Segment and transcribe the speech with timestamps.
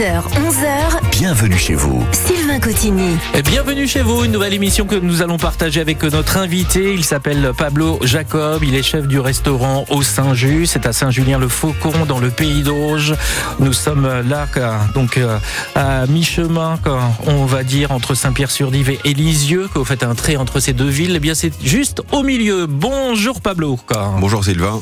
[0.00, 1.10] 10h, 11h.
[1.10, 2.02] Bienvenue chez vous.
[2.12, 3.18] Sylvain Cotigny.
[3.44, 6.94] Bienvenue chez vous, une nouvelle émission que nous allons partager avec notre invité.
[6.94, 12.18] Il s'appelle Pablo Jacob, il est chef du restaurant au Saint-Just, c'est à Saint-Julien-le-Faucon dans
[12.18, 13.14] le pays d'Auge.
[13.58, 14.46] Nous sommes là
[14.94, 15.38] donc euh,
[15.74, 16.78] à mi-chemin,
[17.26, 20.88] on va dire, entre Saint-Pierre-sur-Dive et Lisieux, que vous faites un trait entre ces deux
[20.88, 21.12] villes.
[21.16, 22.64] Eh bien, c'est juste au milieu.
[22.66, 23.78] Bonjour Pablo.
[24.18, 24.80] Bonjour Sylvain.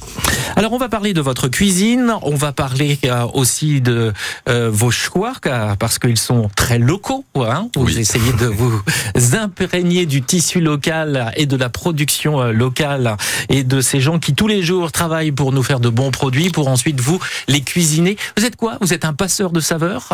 [0.58, 4.12] Alors, on va parler de votre cuisine, on va parler euh, aussi de
[4.48, 5.07] euh, vos choix,
[5.78, 7.24] parce qu'ils sont très locaux.
[7.36, 7.68] Hein.
[7.76, 8.82] vous essayez de vous
[9.32, 13.16] imprégner du tissu local et de la production euh, locale
[13.48, 16.50] et de ces gens qui tous les jours travaillent pour nous faire de bons produits,
[16.50, 18.16] pour ensuite vous les cuisiner.
[18.36, 18.78] Vous êtes quoi?
[18.80, 20.08] Vous êtes un passeur de saveurs?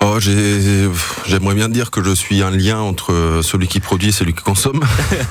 [0.00, 4.32] Oh, j'aimerais bien dire que je suis un lien entre celui qui produit et celui
[4.32, 4.84] qui consomme.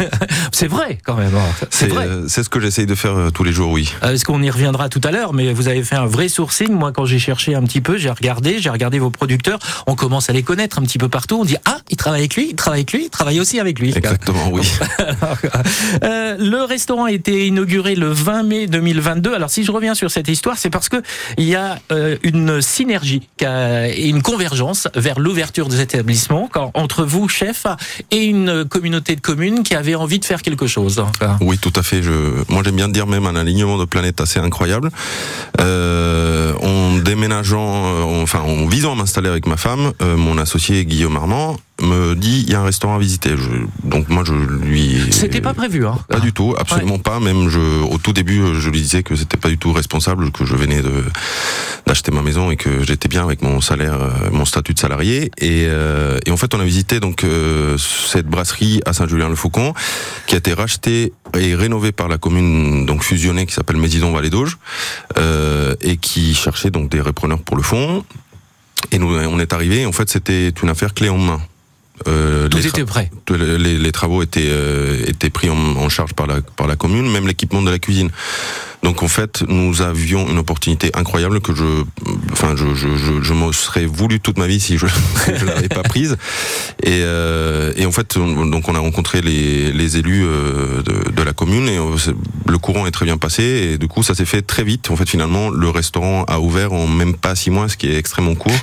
[0.51, 1.33] c'est vrai quand même.
[1.35, 1.67] Hein.
[2.27, 3.93] C'est ce que j'essaye de faire euh, tous les jours, oui.
[4.03, 5.33] Euh, est-ce qu'on y reviendra tout à l'heure?
[5.33, 6.69] Mais vous avez fait un vrai sourcing.
[6.71, 9.59] Moi, quand j'ai cherché un petit peu, j'ai regardé, j'ai regardé vos producteurs.
[9.87, 11.37] On commence à les connaître un petit peu partout.
[11.39, 13.79] On dit ah, il travaille avec lui, il travaille avec lui, il travaille aussi avec
[13.79, 13.93] lui.
[13.95, 14.69] Exactement, oui.
[16.03, 19.33] euh, le restaurant a été inauguré le 20 mai 2022.
[19.33, 21.01] Alors, si je reviens sur cette histoire, c'est parce que
[21.37, 24.56] il y a euh, une synergie et une convergence
[24.95, 27.65] vers l'ouverture de cet établissement entre vous, chef,
[28.11, 31.03] et une communauté de communes qui avait envie de faire quelque chose.
[31.41, 32.01] Oui, tout à fait.
[32.01, 32.11] Je,
[32.49, 34.89] moi, j'aime bien dire même un alignement de planètes assez incroyable.
[35.59, 40.85] Euh, en déménageant, euh, enfin, en visant à m'installer avec ma femme, euh, mon associé
[40.85, 43.35] Guillaume Armand, me dit il y a un restaurant à visiter.
[43.83, 44.99] donc moi je lui.
[45.11, 47.19] C'était pas prévu, hein Pas du tout, absolument pas.
[47.19, 50.45] Même je, au tout début, je lui disais que c'était pas du tout responsable, que
[50.45, 51.03] je venais de
[51.85, 55.31] d'acheter ma maison et que j'étais bien avec mon salaire, euh, mon statut de salarié.
[55.37, 59.73] Et, euh, et en fait, on a visité donc euh, cette brasserie à Saint-Julien-le-Faucon,
[60.27, 64.29] qui a été rachetée et rénovée par la commune donc fusionnée qui s'appelle Mésidon Vallée
[64.29, 64.57] d'Auge
[65.81, 68.03] et qui cherchait donc des repreneurs pour le fond.
[68.91, 69.85] Et nous, on est arrivé.
[69.85, 71.41] En fait, c'était une affaire clé en main.
[72.07, 73.09] Euh, Tout était prêt.
[73.29, 77.09] Les, les, travaux étaient, euh, étaient pris en, en, charge par la, par la commune,
[77.11, 78.09] même l'équipement de la cuisine.
[78.83, 81.83] Donc en fait, nous avions une opportunité incroyable que je,
[82.31, 84.85] enfin, je, je, me serais voulu toute ma vie si je
[85.27, 86.15] ne l'avais pas prise.
[86.83, 91.33] Et, euh, et, en fait, on, donc on a rencontré les, élus euh, de, la
[91.33, 92.13] commune et euh,
[92.47, 93.43] le courant est très bien passé.
[93.43, 94.91] Et du coup, ça s'est fait très vite.
[94.91, 97.97] En fait, finalement, le restaurant a ouvert en même pas six mois, ce qui est
[97.97, 98.57] extrêmement court.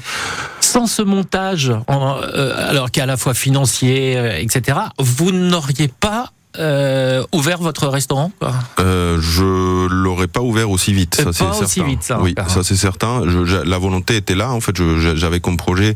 [0.60, 7.24] Sans ce montage, en, euh, alors qu'à la fois financier, etc., vous n'auriez pas euh,
[7.32, 8.30] ouvert votre restaurant
[8.78, 11.16] euh, Je l'aurais pas ouvert aussi vite.
[11.16, 11.90] Ça, pas aussi certain.
[11.90, 12.20] vite, ça.
[12.20, 13.22] Oui, ça c'est certain.
[13.26, 14.52] Je, la volonté était là.
[14.52, 14.74] En fait,
[15.14, 15.94] j'avais comme projet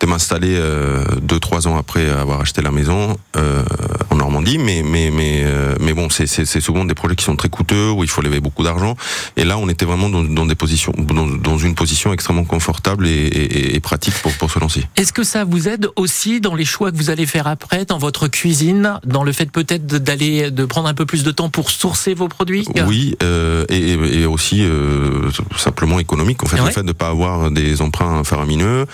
[0.00, 3.62] de m'installer euh, deux trois ans après avoir acheté la maison euh,
[4.08, 7.36] en Normandie mais mais mais euh, mais bon c'est c'est souvent des projets qui sont
[7.36, 8.96] très coûteux où il faut lever beaucoup d'argent
[9.36, 13.06] et là on était vraiment dans, dans des positions dans, dans, une position extrêmement confortable
[13.06, 14.86] et, et, et pratique pour pour se lancer.
[14.96, 17.98] Est-ce que ça vous aide aussi dans les choix que vous allez faire après dans
[17.98, 21.70] votre cuisine dans le fait peut-être d'aller de prendre un peu plus de temps pour
[21.70, 22.66] sourcer vos produits?
[22.86, 26.66] Oui euh, et, et, aussi euh, simplement économique en fait ouais.
[26.66, 28.86] le fait de ne pas avoir des emprunts faramineux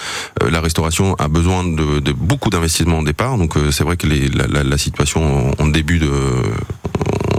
[0.49, 3.39] la restauration a besoin de, de beaucoup d'investissements au départ.
[3.39, 6.11] Donc euh, c'est vrai que les, la, la, la, situation en début de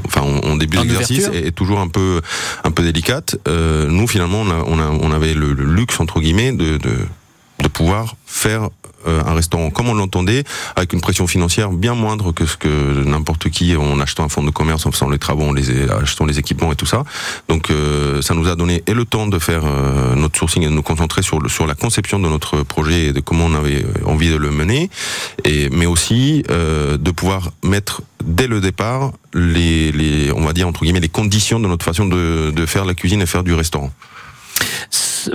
[0.05, 2.21] enfin en, début d'exercice est, toujours un peu
[2.63, 3.37] un peu délicate.
[3.47, 6.77] Euh, nous finalement on, a, on, a, on avait le, le, luxe entre guillemets de,
[6.77, 6.97] de,
[7.61, 8.69] de pouvoir faire
[9.07, 10.43] un restaurant comme on l'entendait,
[10.75, 14.43] avec une pression financière bien moindre que ce que n'importe qui en achetant un fonds
[14.43, 17.03] de commerce, en faisant les travaux, en les achetant les équipements et tout ça.
[17.47, 20.67] Donc euh, ça nous a donné et le temps de faire euh, notre sourcing et
[20.67, 23.53] de nous concentrer sur le, sur la conception de notre projet et de comment on
[23.55, 24.89] avait envie de le mener,
[25.43, 30.67] et mais aussi euh, de pouvoir mettre dès le départ les, les on va dire
[30.67, 33.53] entre guillemets les conditions de notre façon de, de faire la cuisine et faire du
[33.53, 33.91] restaurant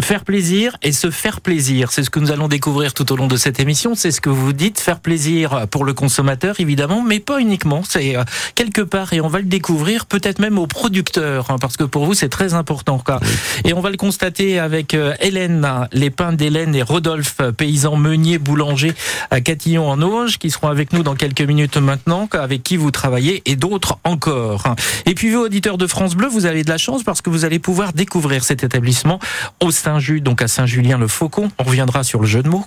[0.01, 1.93] faire plaisir et se faire plaisir.
[1.93, 3.95] C'est ce que nous allons découvrir tout au long de cette émission.
[3.95, 7.83] C'est ce que vous dites, faire plaisir pour le consommateur, évidemment, mais pas uniquement.
[7.89, 11.77] C'est euh, quelque part, et on va le découvrir peut-être même aux producteurs, hein, parce
[11.77, 12.99] que pour vous, c'est très important.
[12.99, 13.21] Quoi.
[13.65, 18.39] Et on va le constater avec euh, Hélène, les pains d'Hélène et Rodolphe, paysan meunier
[18.39, 18.95] boulanger
[19.31, 22.91] à Catillon en Auge, qui seront avec nous dans quelques minutes maintenant, avec qui vous
[22.91, 24.75] travaillez, et d'autres encore.
[25.07, 27.45] Et puis vous, auditeurs de France Bleu, vous avez de la chance parce que vous
[27.45, 29.19] allez pouvoir découvrir cet établissement
[29.61, 31.51] au Saint-Just, donc à Saint-Julien-le-Faucon.
[31.59, 32.65] On reviendra sur le jeu de mots.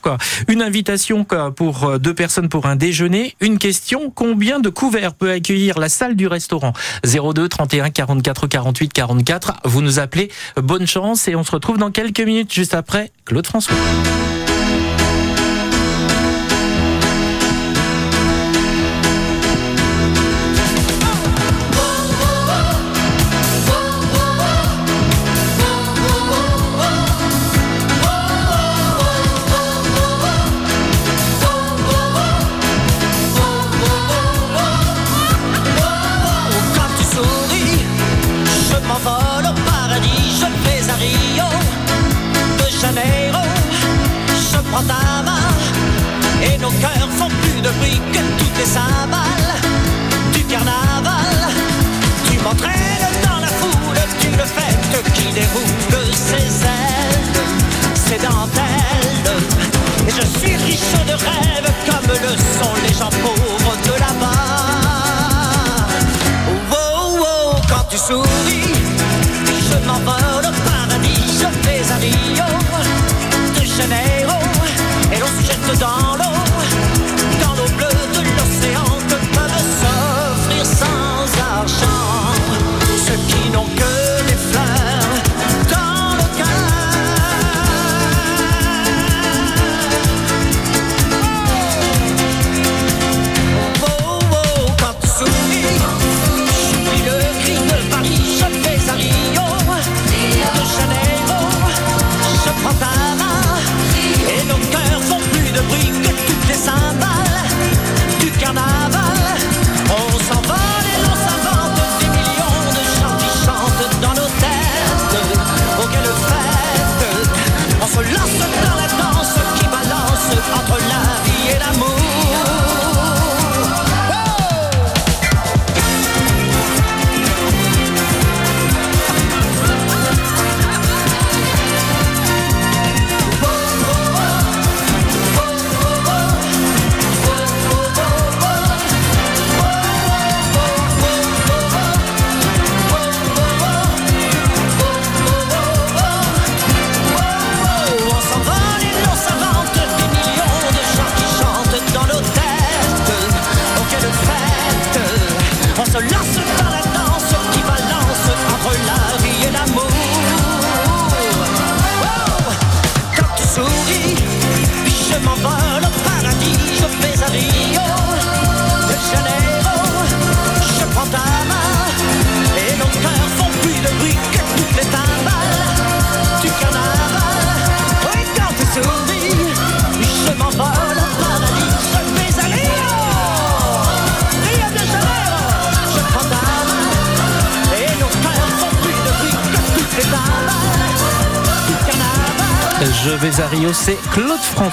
[0.49, 1.25] Une invitation
[1.55, 3.35] pour euh, deux personnes pour un déjeuner.
[3.39, 6.73] Une question combien de couverts peut accueillir la salle du restaurant?
[7.05, 9.53] 02 31 44 48 44.
[9.63, 10.29] Vous nous appelez.
[10.57, 13.75] Bonne chance et on se retrouve dans quelques minutes juste après Claude François.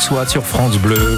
[0.02, 1.16] François sur France Bleu.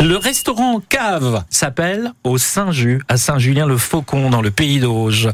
[0.00, 5.28] Le restaurant Cave s'appelle au Saint-Just, à Saint-Julien-le-Faucon, dans le pays d'Auge.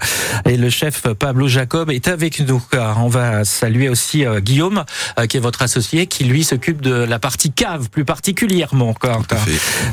[0.44, 2.60] Et le chef Pablo Jacob est avec nous.
[2.96, 4.84] On va saluer aussi euh, Guillaume,
[5.16, 8.92] euh, qui est votre associé, qui lui s'occupe de la partie cave plus particulièrement.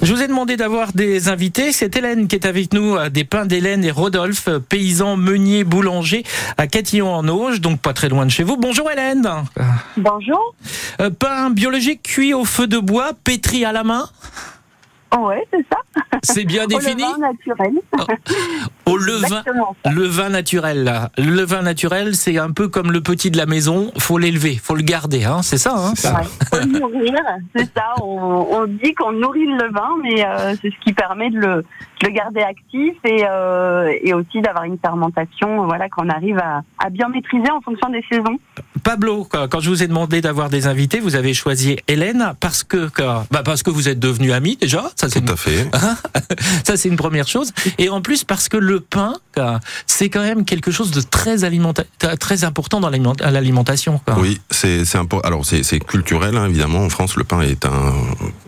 [0.01, 1.71] Je vous ai demandé d'avoir des invités.
[1.71, 6.23] C'est Hélène qui est avec nous, euh, des pains d'Hélène et Rodolphe, paysans, meuniers, boulangers
[6.57, 8.57] à Catillon en Auge, donc pas très loin de chez vous.
[8.57, 9.29] Bonjour Hélène.
[9.97, 10.55] Bonjour.
[11.19, 14.09] pain biologique cuit au feu de bois, pétri à la main.
[15.17, 15.77] Oui, c'est ça.
[16.23, 17.03] C'est bien défini.
[17.03, 17.73] Au levain naturel.
[18.85, 19.43] Au levain,
[19.91, 20.83] le vin naturel.
[20.83, 21.09] Là.
[21.17, 23.91] Le vin naturel, c'est un peu comme le petit de la maison.
[23.97, 25.73] Faut l'élever, faut le garder, hein, c'est ça.
[25.75, 27.13] Hein faut le nourrir,
[27.55, 27.93] c'est ça.
[28.01, 31.63] On, dit qu'on nourrit le vin, mais euh, c'est ce qui permet de le,
[32.01, 36.89] le garder actif et, euh, et aussi d'avoir une fermentation, voilà, qu'on arrive à, à
[36.89, 38.37] bien maîtriser en fonction des saisons.
[38.83, 42.89] Pablo, quand je vous ai demandé d'avoir des invités, vous avez choisi Hélène parce que,
[43.31, 44.83] bah parce que vous êtes devenus amis déjà.
[44.95, 45.69] Ça, c'est Tout à fait.
[45.73, 45.95] Hein
[46.65, 47.53] ça, c'est une première chose.
[47.77, 49.15] Et en plus, parce que le pain,
[49.87, 51.37] c'est quand même quelque chose de très,
[52.19, 53.99] très important dans l'alimentation.
[54.17, 55.27] Oui, c'est important.
[55.27, 56.83] Alors, c'est culturel, hein, évidemment.
[56.83, 57.93] En France, le pain est un,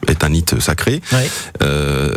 [0.07, 1.01] est un hit sacré.
[1.61, 2.13] Euh,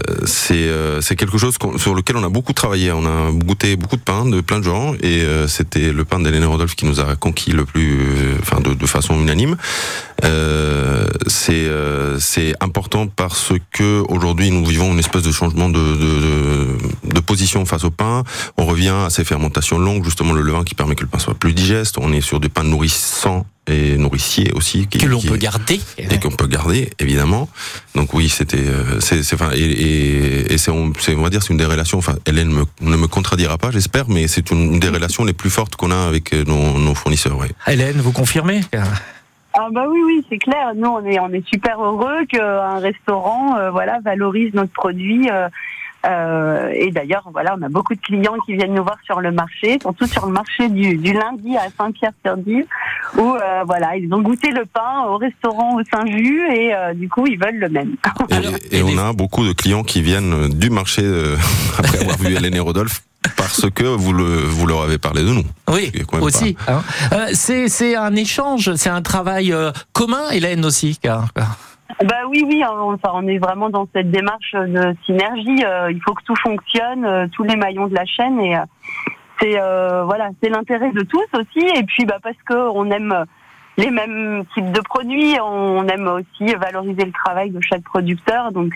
[0.51, 2.93] euh, c'est quelque chose sur lequel on a beaucoup travaillé.
[2.93, 4.95] On a goûté beaucoup de pain de plein de gens.
[4.95, 7.99] Et euh, c'était le pain d'Hélène Rodolphe qui nous a conquis le plus
[8.41, 9.57] enfin de, de, façon unanime.
[11.27, 11.69] C'est
[12.19, 17.65] c'est important parce que aujourd'hui nous vivons une espèce de changement de, de, de, position
[17.65, 18.25] face au pain.
[18.57, 21.35] On revient à ces fermentations longues, justement le levain qui permet que le pain soit
[21.35, 21.99] plus digeste.
[21.99, 26.19] On est sur des pains nourrissants et nourriciers aussi qui, que l'on peut garder et
[26.19, 27.51] qu'on peut garder évidemment
[27.95, 28.65] donc oui c'était
[29.01, 32.15] c'est enfin et, et, et c'est on, on, va dire c'est une des relations enfin
[32.25, 35.77] Hélène me, ne me contredira pas j'espère mais c'est une, des relations les plus fortes
[35.77, 37.51] qu'on a avec nos, nos fournisseurs ouais.
[37.67, 38.63] Hélène vous confirmez?
[39.55, 43.57] Ah bah oui oui c'est clair nous on est on est super heureux qu'un restaurant
[43.57, 45.49] euh, voilà valorise notre produit euh,
[46.07, 49.33] euh, et d'ailleurs, voilà, on a beaucoup de clients qui viennent nous voir sur le
[49.33, 52.67] marché, surtout sur le marché du, du lundi à Saint-Pierre-sur-Dive,
[53.17, 57.09] où euh, voilà, ils ont goûté le pain au restaurant au Saint-Jus et euh, du
[57.09, 57.97] coup, ils veulent le même.
[58.71, 61.03] Et, et on a beaucoup de clients qui viennent du marché
[61.79, 63.03] après avoir vu Hélène et Rodolphe
[63.37, 65.45] parce que vous, le, vous leur avez parlé de nous.
[65.69, 66.57] Oui, aussi.
[66.69, 66.83] Hein.
[67.33, 69.53] c'est un échange, c'est un travail
[69.93, 70.99] commun, Hélène aussi.
[71.03, 71.29] Car,
[72.05, 75.65] bah oui, oui, on, enfin, on est vraiment dans cette démarche de synergie.
[75.65, 78.65] Euh, il faut que tout fonctionne, euh, tous les maillons de la chaîne, et euh,
[79.41, 79.59] c'est
[80.05, 81.67] voilà, c'est l'intérêt de tous aussi.
[81.77, 83.25] Et puis, bah parce que on aime
[83.79, 88.53] les mêmes types de produits, on aime aussi valoriser le travail de chaque producteur.
[88.53, 88.75] Donc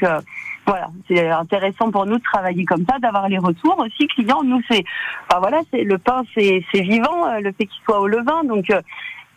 [0.65, 4.45] voilà, c'est intéressant pour nous de travailler comme ça, d'avoir les retours aussi clients.
[4.45, 4.85] Nous, c'est,
[5.29, 8.73] enfin voilà, c'est le pain, c'est vivant, le fait qu'il soit au levain, donc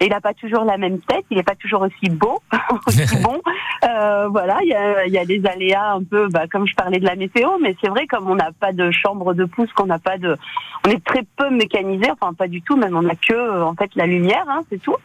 [0.02, 2.40] il n'a pas toujours la même tête, il n'est pas toujours aussi beau,
[2.88, 3.42] aussi bon.
[3.84, 7.00] Euh, voilà, il y a, y a, des aléas un peu, bah, comme je parlais
[7.00, 9.86] de la météo, mais c'est vrai comme on n'a pas de chambre de pouce, qu'on
[9.86, 10.36] n'a pas de,
[10.86, 13.92] on est très peu mécanisé, enfin pas du tout, même on n'a que en fait
[13.96, 14.96] la lumière, hein, c'est tout.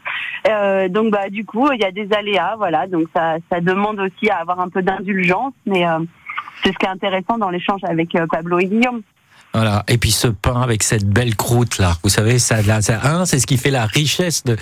[0.49, 4.00] Euh, donc bah du coup il y a des aléas, voilà, donc ça, ça demande
[4.00, 5.99] aussi à avoir un peu d'indulgence, mais euh,
[6.62, 9.02] c'est ce qui est intéressant dans l'échange avec euh, Pablo et Guillaume.
[9.52, 9.85] Voilà.
[9.88, 13.26] Et puis ce pain avec cette belle croûte là, vous savez, ça, là, ça hein,
[13.26, 14.57] c'est ce qui fait la richesse de,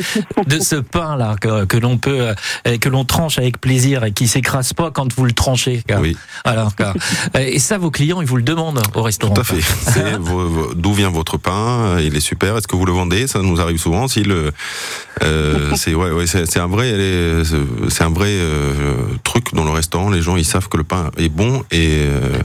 [0.46, 2.32] de ce pain là que, que l'on peut,
[2.66, 5.82] euh, que l'on tranche avec plaisir et qui s'écrase pas quand vous le tranchez.
[5.98, 6.16] Oui.
[6.44, 6.72] Alors,
[7.38, 9.34] et ça, vos clients, ils vous le demandent au restaurant.
[9.34, 9.58] Tout à fait.
[10.76, 11.98] D'où vient votre pain?
[12.00, 12.56] Il est super.
[12.56, 13.26] Est-ce que vous le vendez?
[13.26, 14.08] Ça nous arrive souvent.
[14.08, 14.52] Si le,
[15.22, 16.94] euh, c'est ouais, ouais c'est un vrai,
[17.88, 18.72] c'est un vrai euh,
[19.24, 20.10] truc dans le restaurant.
[20.10, 22.38] Les gens, ils savent que le pain est bon et, euh,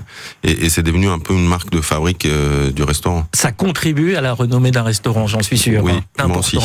[0.43, 3.25] et, et c'est devenu un peu une marque de fabrique euh, du restaurant.
[3.33, 5.83] Ça contribue à la renommée d'un restaurant, j'en suis sûr.
[5.83, 6.27] Oui, hein.
[6.27, 6.57] moi aussi.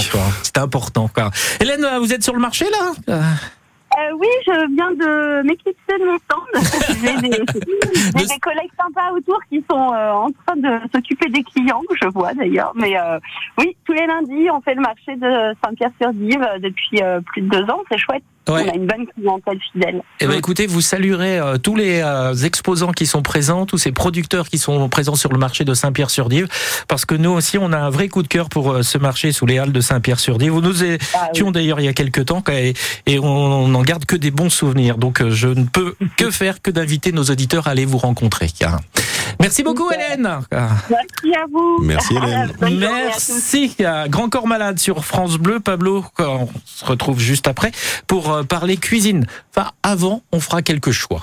[0.43, 1.09] C'est important.
[1.13, 1.31] Quoi.
[1.61, 3.23] Hélène, vous êtes sur le marché là?
[3.97, 6.45] Euh, oui, je viens de m'éclipser de mon stand.
[7.03, 11.83] J'ai des, des, collègues sympas autour qui sont euh, en train de s'occuper des clients,
[12.01, 12.73] je vois d'ailleurs.
[12.75, 13.19] Mais euh,
[13.57, 17.83] oui, tous les lundis, on fait le marché de Saint-Pierre-sur-Dive depuis plus de deux ans.
[17.91, 18.25] C'est chouette.
[18.49, 20.03] On a une bonne clientèle fidèle.
[20.21, 23.93] Eh ben, écoutez, vous saluerez euh, tous les euh, exposants qui sont présents, tous ces
[23.93, 26.49] producteurs qui sont présents sur le marché de Saint-Pierre-sur-Dive,
[26.89, 29.33] parce que nous aussi, on a un vrai coup de cœur pour euh, ce marché
[29.33, 30.51] sous les halles de Saint-Pierre-sur-Dive.
[30.51, 32.75] Vous nous étions ah d'ailleurs il y a quelques temps et,
[33.07, 34.97] et on n'en garde que des bons souvenirs.
[34.97, 38.49] Donc, je ne peux que faire que d'inviter nos auditeurs à aller vous rencontrer.
[39.41, 40.29] Merci beaucoup, Hélène.
[40.51, 41.79] Merci à vous.
[41.83, 42.53] Merci, Hélène.
[42.79, 43.77] Merci.
[44.09, 45.61] Grand Corps Malade sur France Bleu.
[45.61, 47.73] Pablo, on se retrouve juste après
[48.07, 49.27] pour euh, parler cuisine.
[49.55, 51.23] Enfin, avant, on fera quelques choix.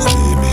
[0.00, 0.52] j'ai aimé.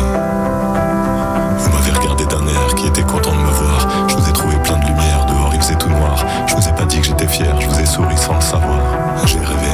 [1.57, 4.07] Vous m'avez regardé d'un air qui était content de me voir.
[4.07, 6.25] Je vous ai trouvé plein de lumière, dehors il faisait tout noir.
[6.47, 8.79] Je vous ai pas dit que j'étais fier, je vous ai souri sans le savoir.
[9.25, 9.73] J'ai rêvé.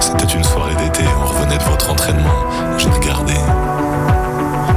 [0.00, 2.44] C'était une soirée d'été, on revenait de votre entraînement.
[2.78, 3.34] J'ai regardé.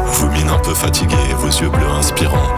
[0.08, 2.50] Vos mines un peu fatiguées, vos yeux bleus inspirants.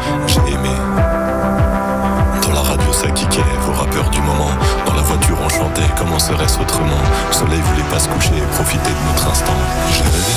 [5.98, 7.02] Comment serait-ce autrement?
[7.28, 9.54] Le soleil voulait pas se coucher, profiter de notre instant.
[9.92, 10.34] J'ai rêvé.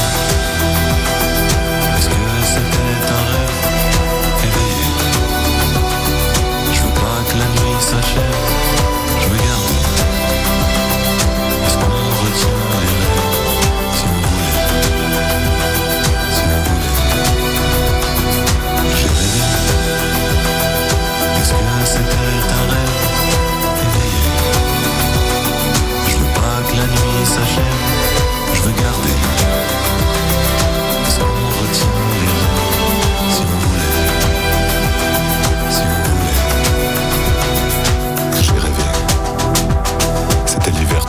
[1.96, 2.08] Est-ce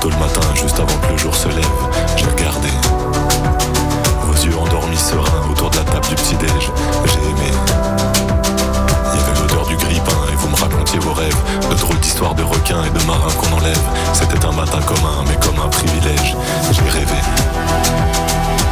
[0.01, 1.79] tôt le matin, juste avant que le jour se lève.
[2.17, 2.70] J'ai regardé.
[4.24, 6.72] Vos yeux endormis sereins autour de la table du petit-déj.
[7.05, 7.51] J'ai aimé.
[9.13, 11.38] Il y avait l'odeur du grille-pain et vous me racontiez vos rêves.
[11.70, 13.81] De drôles d'histoires de requins et de marins qu'on enlève.
[14.13, 16.36] C'était un matin commun, mais comme un privilège.
[16.72, 17.22] J'ai rêvé.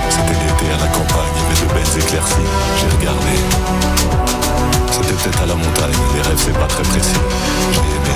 [0.10, 2.50] C'était l'été à la campagne, il y avait de belles éclaircies.
[2.80, 3.36] J'ai regardé.
[4.92, 7.22] C'était peut-être à la montagne, les rêves c'est pas très précis.
[7.72, 8.16] J'ai aimé.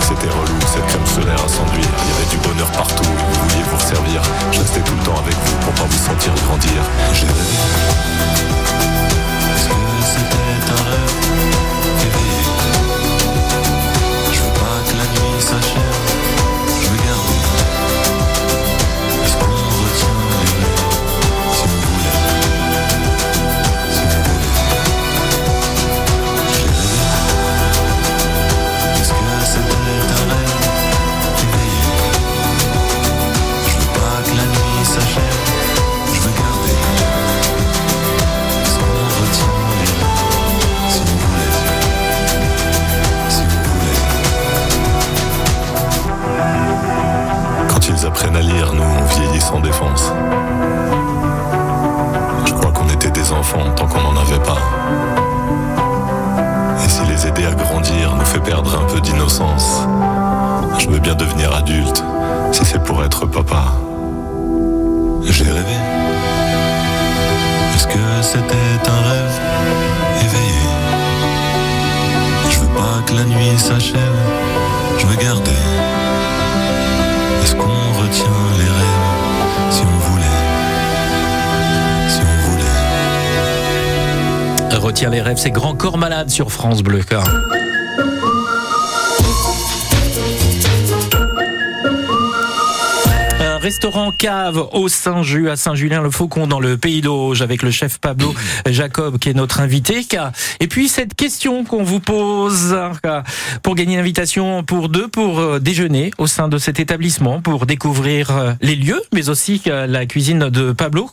[0.00, 1.84] C'était relou, cette crème solaire à s'enduire.
[1.84, 4.22] Il y avait du bonheur partout et vous vouliez vous resservir.
[4.52, 6.82] Je restais tout le temps avec vous pour pas vous sentir grandir.
[7.12, 8.61] J'ai rêvé.
[86.32, 87.02] Sur France Bleu.
[87.06, 87.22] quoi.
[94.02, 98.34] Restaurant cave au Saint-Just à Saint-Julien-le-Faucon dans le Pays d'Auge avec le chef Pablo
[98.66, 100.04] Jacob qui est notre invité.
[100.58, 102.76] Et puis cette question qu'on vous pose
[103.62, 107.66] pour gagner une invitation pour deux pour euh, déjeuner au sein de cet établissement pour
[107.66, 111.08] découvrir euh, les lieux mais aussi euh, la cuisine de Pablo.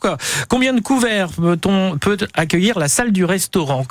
[0.50, 3.86] Combien de couverts peut-on peut accueillir la salle du restaurant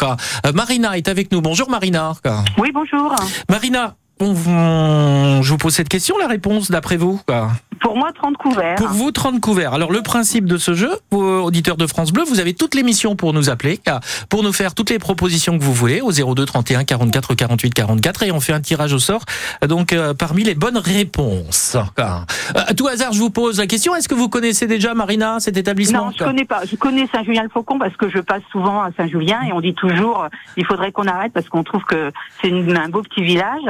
[0.54, 1.40] Marina est avec nous.
[1.40, 2.14] Bonjour Marina.
[2.58, 3.14] Oui, bonjour.
[3.48, 8.36] Marina, on je vous pose cette question, la réponse d'après vous quoi Pour moi, 30
[8.36, 8.76] couverts.
[8.76, 9.74] Pour vous, 30 couverts.
[9.74, 13.16] Alors le principe de ce jeu, vous, auditeurs de France Bleu, vous avez toute l'émission
[13.16, 13.80] pour nous appeler,
[14.28, 18.22] pour nous faire toutes les propositions que vous voulez au 02 31 44 48 44
[18.24, 19.22] et on fait un tirage au sort
[19.66, 21.76] donc euh, parmi les bonnes réponses.
[21.98, 22.02] Euh,
[22.54, 25.56] À tout hasard, je vous pose la question, est-ce que vous connaissez déjà Marina cet
[25.56, 26.06] établissement?
[26.06, 26.62] Non, je connais pas.
[26.64, 30.28] Je connais Saint-Julien-le-Faucon parce que je passe souvent à Saint-Julien et on dit toujours euh,
[30.56, 32.10] il faudrait qu'on arrête parce qu'on trouve que
[32.42, 33.62] c'est un beau petit village.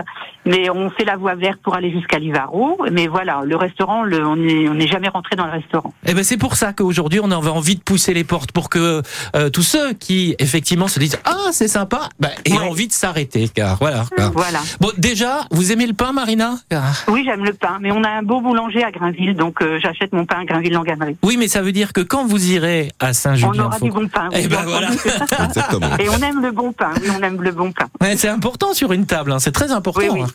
[0.49, 2.79] Mais on fait la voie verte pour aller jusqu'à Livaro.
[2.91, 5.93] Mais voilà, le restaurant, le, on n'est on n'est jamais rentré dans le restaurant.
[6.07, 9.03] Eh ben c'est pour ça qu'aujourd'hui on avait envie de pousser les portes pour que
[9.37, 12.69] euh, tous ceux qui effectivement se disent ah c'est sympa ben, aient Ouais.
[12.69, 14.05] envie de s'arrêter car voilà.
[14.17, 14.61] car- Voilà.
[14.81, 16.55] Bon déjà vous aimez le pain Marina?
[16.71, 19.79] Car- Oui, j'aime le pain, mais on a un beau boulanger à Grainville, donc euh,
[19.83, 21.17] j'achète mon pain à Grainville-Langanerie.
[21.23, 24.09] Oui mais ça veut dire que quand vous irez à On Saint-Julien aura du bon
[24.09, 24.29] pain.
[24.33, 24.89] oui, Eh ben bien voilà.
[25.99, 26.91] Et on aime le bon pain.
[27.03, 27.87] Oui, on aime le bon pain.
[28.01, 30.01] Ouais, c'est important sur une table, hein, c'est très important.
[30.01, 30.21] Oui, oui.
[30.23, 30.27] hein,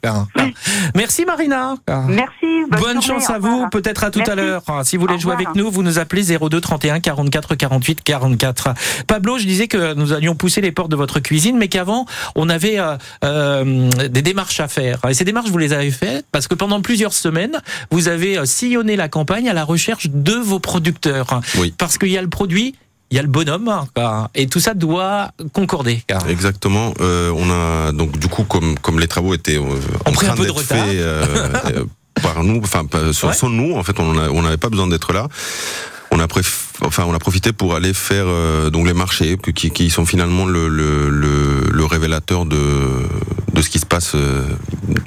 [0.95, 1.75] Merci Marina.
[2.07, 2.53] Merci.
[2.69, 4.63] Bonne, Bonne journée, chance à vous, peut-être à tout à l'heure.
[4.83, 8.73] Si vous voulez jouer avec nous, vous nous appelez 02 31 44 48 44.
[9.07, 12.49] Pablo, je disais que nous allions pousser les portes de votre cuisine, mais qu'avant, on
[12.49, 14.99] avait euh, euh, des démarches à faire.
[15.09, 17.61] Et ces démarches, vous les avez faites parce que pendant plusieurs semaines,
[17.91, 21.41] vous avez euh, sillonné la campagne à la recherche de vos producteurs.
[21.57, 21.73] Oui.
[21.77, 22.75] Parce qu'il y a le produit,
[23.13, 24.31] il y a le bonhomme, hein, quoi.
[24.33, 26.01] et tout ça doit concorder.
[26.07, 26.95] car- Exactement.
[26.99, 30.59] Euh, on a donc du coup comme comme les travaux étaient euh, en train d'être
[30.61, 31.23] faits euh,
[31.67, 31.83] euh,
[32.23, 33.53] par nous, enfin sans, Ouais.
[33.55, 35.27] nous en fait, on n'avait pas besoin d'être là.
[36.09, 39.89] On a préf- enfin, on a profité pour aller faire euh, donc les marchés qui,
[39.89, 42.57] sont finalement le, révélateur de,
[43.61, 44.45] ce qui se passe euh,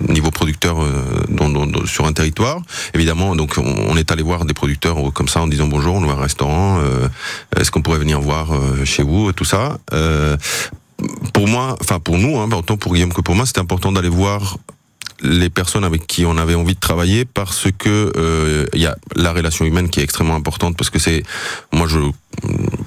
[0.09, 2.61] niveau producteur euh, sur un territoire.
[2.95, 6.13] Évidemment, donc on, est allé voir des producteurs comme ça en disant bonjour, on a
[6.13, 7.09] un restaurant, euh,
[7.57, 8.49] est-ce qu'on pourrait venir voir
[8.85, 9.79] chez vous, tout ça.
[11.33, 14.09] pour moi, enfin pour nous, hein, autant pour Guillaume que pour moi, c'était important d'aller
[14.09, 14.59] voir
[15.23, 18.97] les personnes avec qui on avait envie de travailler parce que il euh, y a
[19.15, 21.23] la relation humaine qui est extrêmement importante parce que c'est
[21.73, 21.99] moi je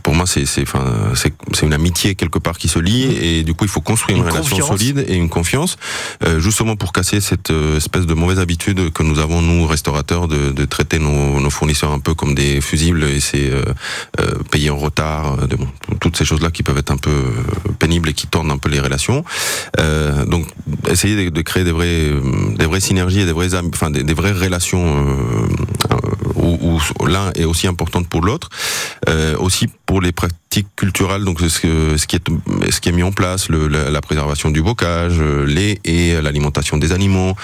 [0.09, 3.23] pour moi, c'est c'est enfin c'est c'est une amitié quelque part qui se lie mmh.
[3.23, 5.77] et du coup il faut construire une, relation solide et une confiance
[6.25, 10.27] euh, justement pour casser cette euh, espèce de mauvaise habitude que nous avons nous restaurateurs
[10.27, 13.61] de, de traiter nos, nos, fournisseurs un peu comme des fusibles et c'est euh,
[14.19, 15.67] euh payer en retard, de, bon,
[15.99, 17.15] toutes ces choses là qui peuvent être un peu
[17.77, 19.23] pénibles et qui tordent un peu les relations.
[20.25, 20.47] donc
[20.87, 22.09] essayer de, de, créer des vrais
[22.57, 25.05] des vraies synergies et des vraies enfin des, des vraies relations
[26.35, 28.49] où, où l'un est aussi importante pour l'autre.
[29.07, 33.03] Euh, aussi pour les pratiques culturelles, donc ce, ce, qui est ce qui est mis
[33.03, 37.35] en place, le, la, préservation du bocage, euh, les et l'alimentation des animaux,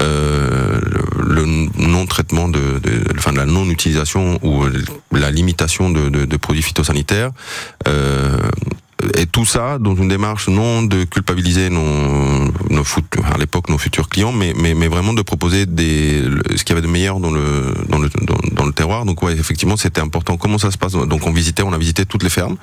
[0.00, 0.80] euh,
[1.18, 4.64] le, le non-traitement de, de, enfin de la non-utilisation ou
[5.12, 7.30] la limitation de, de, de produits phytosanitaires.
[7.88, 8.38] Euh,
[9.16, 12.84] et tout ça dans une démarche non de culpabiliser nos, nos
[13.24, 16.22] à l'époque nos futurs clients, mais, mais, mais vraiment de proposer des,
[16.56, 18.08] ce qu'il y avait de meilleur dans le, dans le,
[18.52, 19.04] dans, le terroir.
[19.04, 20.36] Donc ouais, effectivement, c'était important.
[20.36, 20.92] Comment ça se passe?
[20.92, 22.56] Donc on visitait, on a visité toutes les fermes,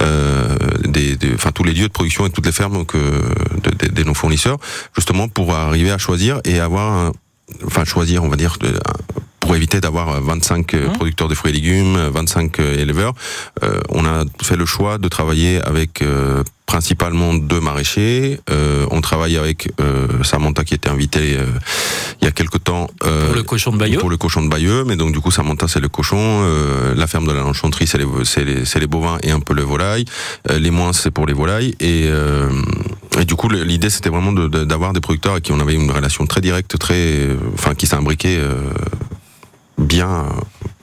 [0.00, 3.22] euh, des, des, enfin tous les lieux de production et toutes les fermes euh,
[3.62, 4.58] de, de, de, nos fournisseurs,
[4.94, 7.12] justement pour arriver à choisir et avoir, un,
[7.66, 8.56] enfin choisir, on va dire,
[9.52, 10.92] pour éviter d'avoir 25 mmh.
[10.94, 13.12] producteurs de fruits et légumes, 25 éleveurs,
[13.62, 18.40] euh, on a fait le choix de travailler avec euh, principalement deux maraîchers.
[18.48, 21.44] Euh, on travaille avec euh, Samantha qui était invitée euh,
[22.22, 23.98] il y a quelque temps pour le cochon de Bayeux.
[23.98, 26.42] Pour le cochon de Bayeux, mais donc du coup Samantha c'est le cochon,
[26.96, 30.06] la ferme de la Lanchanterie c'est les, les, les, bovins et un peu le volaille,
[30.48, 32.08] les moins c'est pour les volailles et,
[33.18, 35.90] et du coup l'idée c'était vraiment d'avoir de, des producteurs avec qui on avait une
[35.90, 38.40] relation très directe, très, enfin qui s'imbriquaient
[39.82, 40.26] bien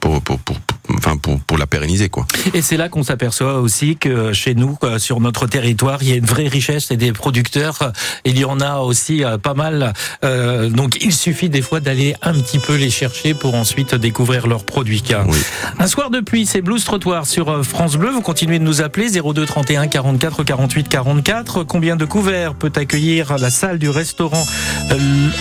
[0.00, 0.56] pour, pour, pour,
[0.96, 2.26] enfin pour, pour la pérenniser quoi.
[2.54, 6.16] Et c'est là qu'on s'aperçoit aussi que chez nous, sur notre territoire, il y a
[6.16, 7.92] une vraie richesse et des producteurs.
[8.24, 9.92] Il y en a aussi euh, pas mal.
[10.24, 14.46] Euh, donc il suffit des fois d'aller un petit peu les chercher pour ensuite découvrir
[14.46, 15.02] leurs produits.
[15.26, 15.38] Oui.
[15.78, 18.10] Un soir de pluie, c'est Blues Trottoir sur euh, France Bleu.
[18.10, 21.64] Vous continuez de nous appeler 02 31 44 48 44.
[21.64, 24.44] Combien de couverts peut accueillir la salle du restaurant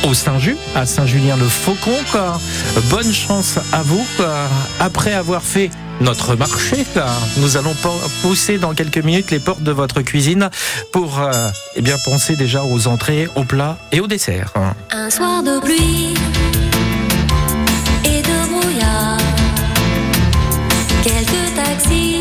[0.07, 1.91] au Saint-Just à Saint-Julien-le-Faucon
[2.89, 4.05] Bonne chance à vous.
[4.79, 5.69] Après avoir fait
[6.01, 6.85] notre marché.
[7.37, 7.75] Nous allons
[8.21, 10.49] pousser dans quelques minutes les portes de votre cuisine
[10.91, 14.53] pour euh, eh bien penser déjà aux entrées, aux plats et aux desserts.
[14.91, 16.13] Un soir de pluie
[18.05, 19.17] et de brouillard,
[21.03, 22.18] quelques taxis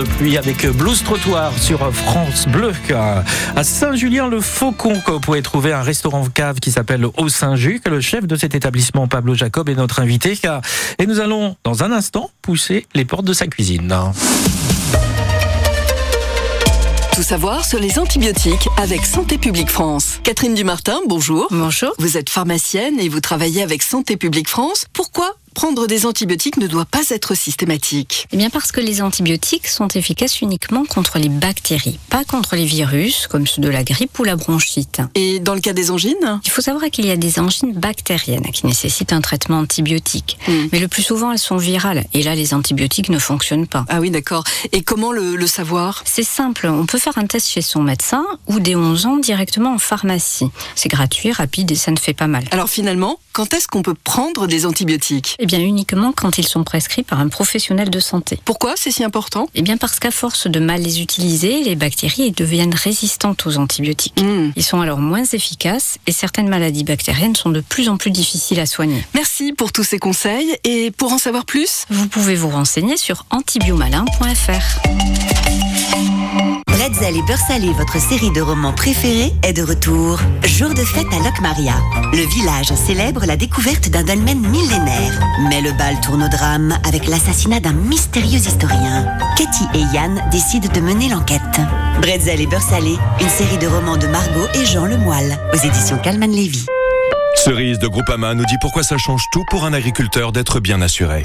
[0.00, 2.72] de pluie avec Blues Trottoir sur France Bleu.
[3.54, 7.86] À Saint-Julien-le-Faucon, vous pouvez trouver un restaurant cave qui s'appelle Au Saint-Juc.
[7.86, 10.38] Le chef de cet établissement, Pablo Jacob, est notre invité.
[10.98, 13.94] Et nous allons, dans un instant, pousser les portes de sa cuisine.
[17.14, 20.20] Tout savoir sur les antibiotiques avec Santé publique France.
[20.22, 21.46] Catherine Dumartin, bonjour.
[21.50, 21.92] Bonjour.
[21.98, 24.86] Vous êtes pharmacienne et vous travaillez avec Santé publique France.
[24.94, 29.66] Pourquoi prendre des antibiotiques ne doit pas être systématique Eh bien parce que les antibiotiques
[29.66, 34.18] sont efficaces uniquement contre les bactéries, pas contre les virus comme ceux de la grippe
[34.18, 35.00] ou la bronchite.
[35.14, 38.50] Et dans le cas des angines Il faut savoir qu'il y a des angines bactériennes
[38.52, 40.38] qui nécessitent un traitement antibiotique.
[40.48, 40.66] Hmm.
[40.72, 43.84] Mais le plus souvent elles sont virales et là les antibiotiques ne fonctionnent pas.
[43.88, 44.44] Ah oui, d'accord.
[44.72, 48.24] Et comment le, le savoir C'est simple, on peut faire un test chez son médecin
[48.46, 50.50] ou dès 11 ans directement en pharmacie.
[50.74, 52.44] C'est gratuit, rapide et ça ne fait pas mal.
[52.50, 56.64] Alors finalement, quand est-ce qu'on peut prendre des antibiotiques Eh bien uniquement quand ils sont
[56.64, 58.38] prescrits par un professionnel de santé.
[58.44, 59.48] Pourquoi c'est si important?
[59.54, 64.20] Eh bien parce qu'à force de mal les utiliser, les bactéries deviennent résistantes aux antibiotiques.
[64.20, 64.50] Hmm.
[64.54, 68.60] Ils sont alors moins efficaces et certaines maladies bactériennes sont de plus en plus difficiles
[68.60, 69.02] à soigner.
[69.14, 73.24] Merci pour tous ces conseils et pour en savoir plus, Vous pouvez vous renseigner sur
[73.30, 74.80] antibiomalin.fr.
[76.66, 80.18] Bretzel et Beurre Salé, votre série de romans préférés, est de retour.
[80.44, 81.74] Jour de fête à Locmaria.
[82.12, 85.20] Le village célèbre la découverte d'un dolmen millénaire.
[85.48, 89.06] Mais le bal tourne au drame avec l'assassinat d'un mystérieux historien.
[89.36, 91.40] Katie et Yann décident de mener l'enquête.
[92.00, 95.98] Bretzel et Beurre Salé, une série de romans de Margot et Jean Lemoyle, aux éditions
[95.98, 96.66] Calman Lévy.
[97.36, 101.24] Cerise de Groupama nous dit pourquoi ça change tout pour un agriculteur d'être bien assuré.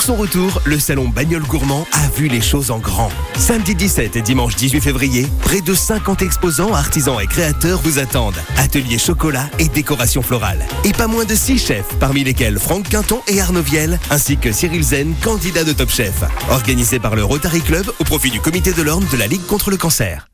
[0.00, 3.10] Pour son retour, le salon Bagnole Gourmand a vu les choses en grand.
[3.36, 8.40] Samedi 17 et dimanche 18 février, près de 50 exposants, artisans et créateurs vous attendent.
[8.56, 10.64] Ateliers chocolat et décoration florale.
[10.84, 14.52] Et pas moins de 6 chefs, parmi lesquels Franck Quinton et Arnaud Viel, ainsi que
[14.52, 16.24] Cyril Zen, candidat de Top Chef.
[16.48, 19.70] Organisé par le Rotary Club au profit du comité de l'Orne de la Ligue contre
[19.70, 20.28] le cancer.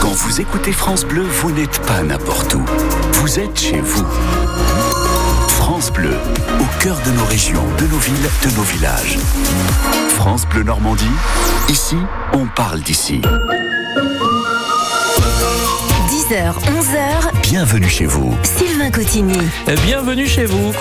[0.00, 2.64] Quand vous écoutez France Bleu, vous n'êtes pas n'importe où.
[3.12, 4.06] Vous êtes chez vous.
[5.66, 6.12] France Bleu,
[6.60, 9.16] au cœur de nos régions, de nos villes, de nos villages.
[10.10, 11.06] France Bleu Normandie,
[11.70, 11.96] ici,
[12.34, 13.22] on parle d'ici.
[16.30, 18.34] 10h, 11h, Bienvenue chez vous.
[18.42, 19.38] Sylvain Cotigny.
[19.84, 20.72] Bienvenue chez vous.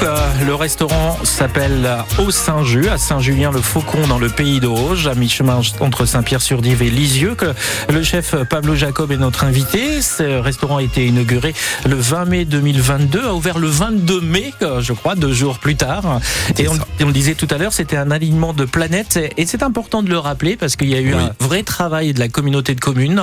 [0.46, 6.82] Le restaurant s'appelle Au Saint-Ju, à Saint-Julien-le-Faucon, dans le pays d'Auge, à mi-chemin entre Saint-Pierre-sur-Dive
[6.82, 7.36] et Lisieux.
[7.36, 7.54] que
[7.90, 10.02] Le chef Pablo Jacob est notre invité.
[10.02, 11.54] Ce restaurant a été inauguré
[11.86, 15.76] le 20 mai 2022, a ouvert le 22 mai, euh, je crois, deux jours plus
[15.76, 16.22] tard.
[16.58, 19.20] Et on, le disait tout à l'heure, c'était un alignement de planètes.
[19.38, 21.22] Et c'est important de le rappeler parce qu'il y a eu Oui.
[21.22, 23.22] un vrai travail de la communauté de communes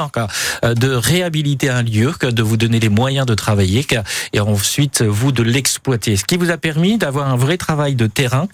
[0.65, 3.87] euh, de réhabiliter un lieu, que de vous donner les moyens de travailler
[4.33, 6.17] et ensuite vous de l'exploiter.
[6.17, 8.47] Ce qui vous a permis d'avoir un vrai travail de terrain,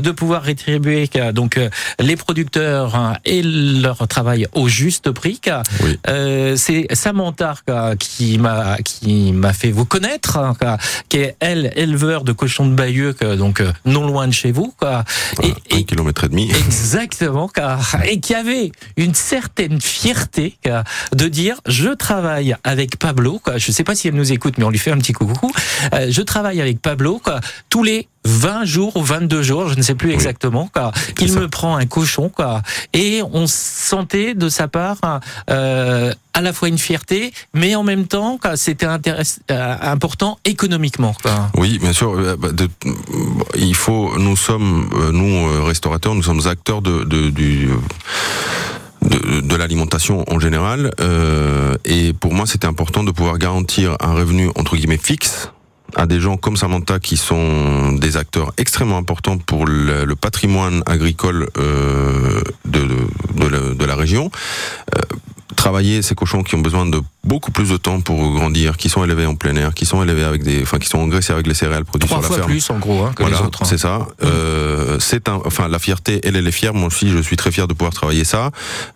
[0.00, 5.40] de pouvoir rétribuer donc euh, les producteurs hein, et leur travail au juste prix.
[5.82, 5.98] Oui.
[6.08, 7.54] euh, c'est Samantha
[7.98, 10.54] qui m'a qui m'a fait vous connaître, hein,
[11.08, 14.74] qui est elle éleveur de cochons de Bayeux, donc euh, non loin de chez vous.
[14.78, 15.04] quoi.
[15.42, 16.50] Et, Voilà, un et- kilomètre et demi.
[16.66, 17.50] Exactement,
[18.04, 20.56] et qui avait une certaine fierté
[21.14, 23.38] de dire je travaille avec Pablo.
[23.42, 23.58] Quoi.
[23.58, 25.50] Je ne sais pas si elle nous écoute, mais on lui fait un petit coucou.
[25.94, 29.82] Euh, je travaille avec Pablo quoi, tous les 20 jours ou 22 jours, je ne
[29.82, 30.68] sais plus exactement.
[30.72, 30.90] Quoi.
[31.20, 31.38] Il ça.
[31.40, 34.98] me prend un cochon quoi, et on sentait de sa part
[35.48, 41.14] euh, à la fois une fierté, mais en même temps, c'était euh, important économiquement.
[41.22, 41.50] Quoi.
[41.54, 42.36] Oui, bien sûr.
[42.36, 42.48] bah,
[43.54, 44.18] il faut.
[44.18, 47.68] Nous sommes, nous restaurateurs, nous sommes acteurs de, de- du.
[49.02, 54.14] De, de l'alimentation en général euh, et pour moi c'était important de pouvoir garantir un
[54.14, 55.52] revenu entre guillemets fixe
[55.94, 60.82] à des gens comme Samantha qui sont des acteurs extrêmement importants pour le, le patrimoine
[60.86, 62.80] agricole euh, de,
[63.34, 64.30] de, la, de la région.
[64.96, 65.00] Euh,
[65.54, 69.02] travailler ces cochons qui ont besoin de beaucoup plus de temps pour grandir, qui sont
[69.04, 71.54] élevés en plein air, qui sont élevés avec des, enfin qui sont engraissés avec les
[71.54, 72.50] céréales produites Trois sur la fois ferme.
[72.50, 73.62] plus en gros hein, que Voilà, les autres.
[73.62, 73.66] hein.
[73.68, 74.06] c'est ça.
[74.22, 76.74] Euh, c'est un, enfin la fierté, elle, elle est fière.
[76.74, 78.50] Moi aussi, je suis très fier de pouvoir travailler ça.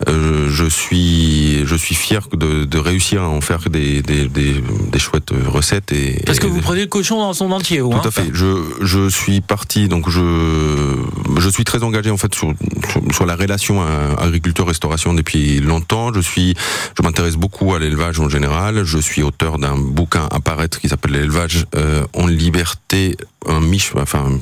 [0.08, 4.62] Euh, je suis, je suis fier de, de réussir à en faire des, des, des,
[4.92, 6.22] des chouettes recettes et.
[6.26, 8.30] Parce que vous prenez le cochon dans son entier, vous, tout hein à fait.
[8.32, 10.96] Je, je suis parti, donc je,
[11.38, 12.52] je suis très engagé en fait sur,
[12.88, 13.82] sur, sur la relation
[14.18, 16.12] agriculteur-restauration depuis longtemps.
[16.12, 16.54] Je suis,
[16.96, 18.84] je m'intéresse beaucoup à l'élevage en général.
[18.84, 23.92] Je suis auteur d'un bouquin à paraître qui s'appelle l'élevage euh, en liberté, un mich,
[23.96, 24.38] enfin,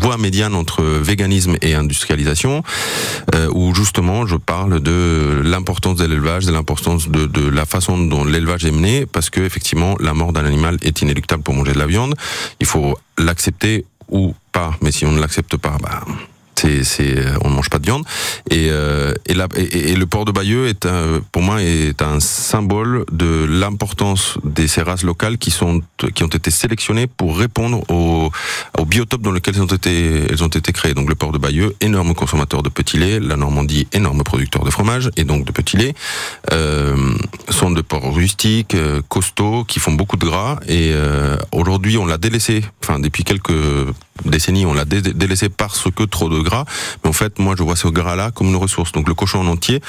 [0.00, 2.62] voie médiane entre véganisme et industrialisation,
[3.34, 7.98] euh, où justement je parle de l'importance de l'élevage, de l'importance de, de la façon
[7.98, 11.72] dont l'élevage est mené, parce que effectivement la mort d'un animal est inéluctable pour manger
[11.72, 12.14] de la viande.
[12.60, 16.04] Il faut l'accepter ou pas, mais si on ne l'accepte pas, bah,
[16.58, 18.04] c'est, c'est, on ne mange pas de viande.
[18.50, 20.86] Et, euh, et, le port de Bayeux est
[21.32, 25.80] pour moi est un symbole de l'importance de ces races locales qui sont
[26.14, 28.30] qui ont été sélectionnées pour répondre au,
[28.86, 30.94] biotope dans lequel elles ont été elles ont été créées.
[30.94, 34.70] Donc le port de Bayeux, énorme consommateur de petit lait, la Normandie, énorme producteur de
[34.70, 35.94] fromage et donc de petit lait,
[36.52, 36.96] euh,
[37.50, 40.58] sont de ports rustiques, euh, costauds, qui font beaucoup de gras.
[40.68, 42.64] Et euh, aujourd'hui, on l'a délaissé.
[42.82, 43.52] Enfin, depuis quelques
[44.24, 46.64] décennies, on l'a dé- délaissé parce que trop de gras.
[47.02, 48.92] Mais en fait, moi, je vois ce gras-là comme une ressource.
[48.92, 49.80] Donc le cochon en entier,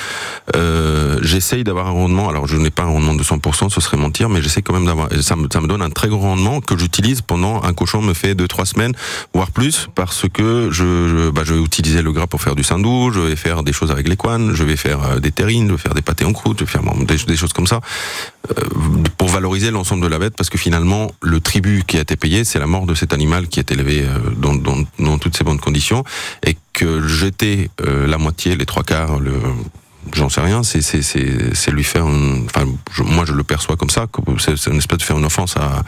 [0.56, 2.30] euh, j'essaye d'avoir un rendement.
[2.30, 4.86] Alors, je n'ai pas un rendement de 100%, ce serait mentir, mais j'essaie quand même
[4.86, 5.10] d'avoir.
[5.22, 8.48] Ça me, donne un très gros rendement que j'utilise pendant un cochon me fait deux
[8.48, 8.94] trois semaines,
[9.34, 10.70] voire plus, parce que
[11.32, 13.92] bah, je vais utiliser le gras pour faire du sandou, je vais faire des choses
[13.92, 16.34] avec les couanes, je vais faire euh, des terrines, je vais faire des pâtés en
[16.34, 16.84] croûte, je vais faire
[17.28, 17.82] des, choses comme ça
[18.50, 18.54] euh,
[19.18, 22.44] pour valoriser l'ensemble de la bête, parce que finalement, le tribut qui a été payé,
[22.44, 24.06] c'est la mort de cet animal qui est élevé
[24.38, 26.04] dans toutes ces bonnes conditions,
[26.48, 29.34] et que jeter euh, la moitié, les trois quarts, le
[30.14, 33.44] J'en sais rien, c'est c'est c'est c'est lui faire une, enfin je- moi je le
[33.44, 34.06] perçois comme ça,
[34.38, 35.84] c'est une espèce de faire une offense à,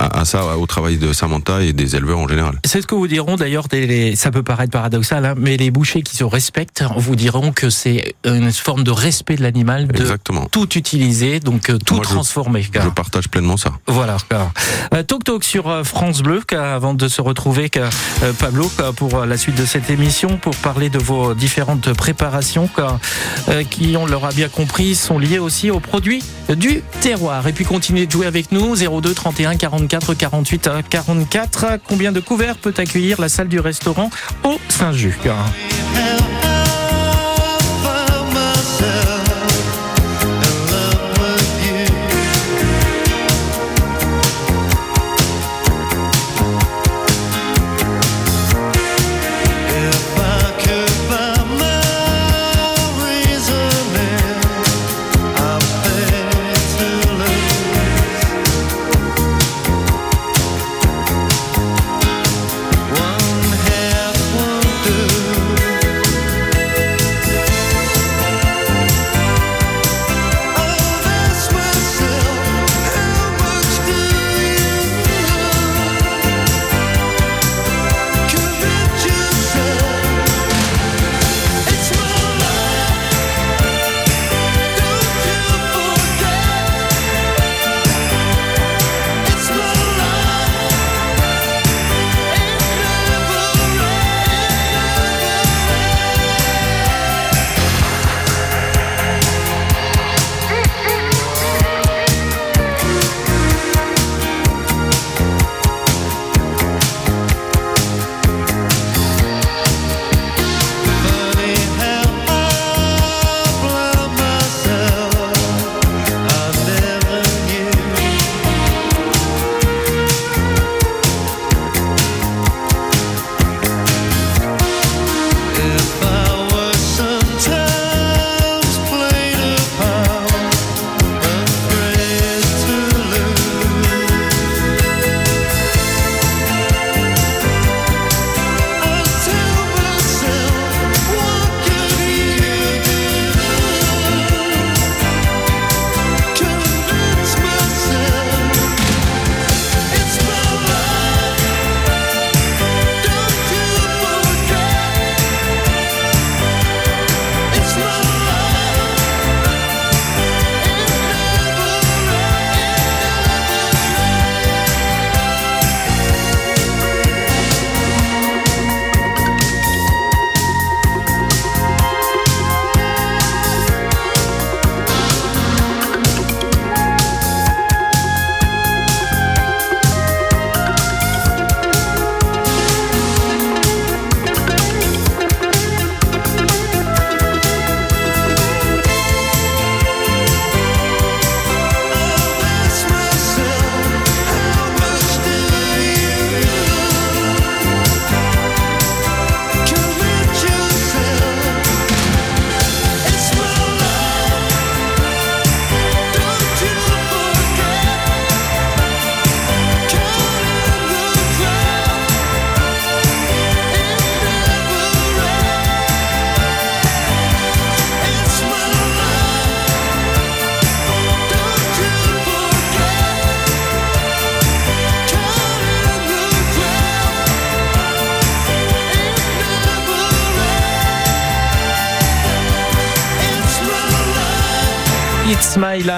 [0.00, 2.58] à à ça au travail de Samantha et des éleveurs en général.
[2.64, 5.70] C'est ce que vous diront d'ailleurs, des- les- ça peut paraître paradoxal, hein, mais les
[5.70, 10.00] bouchers qui se respectent vous diront que c'est une forme de respect de l'animal, de
[10.00, 10.46] Exactement.
[10.50, 12.62] tout utiliser, donc euh, tout Moi, transformer.
[12.62, 13.72] Je partage pleinement ça.
[13.86, 14.16] Voilà.
[14.94, 17.90] Euh, Toc Toc sur euh, France Bleu, avant de se retrouver, euh,
[18.38, 22.68] Pablo, pour la suite de cette émission, pour parler de vos différentes préparations,
[23.70, 27.46] qui, on l'aura bien compris, sont liées aussi aux produits du terroir.
[27.46, 31.66] Et puis continuez de jouer avec nous, 02 31 44 48 44.
[31.86, 34.10] Combien de couverts peut accueillir la salle du restaurant
[34.44, 35.28] au Saint-Juc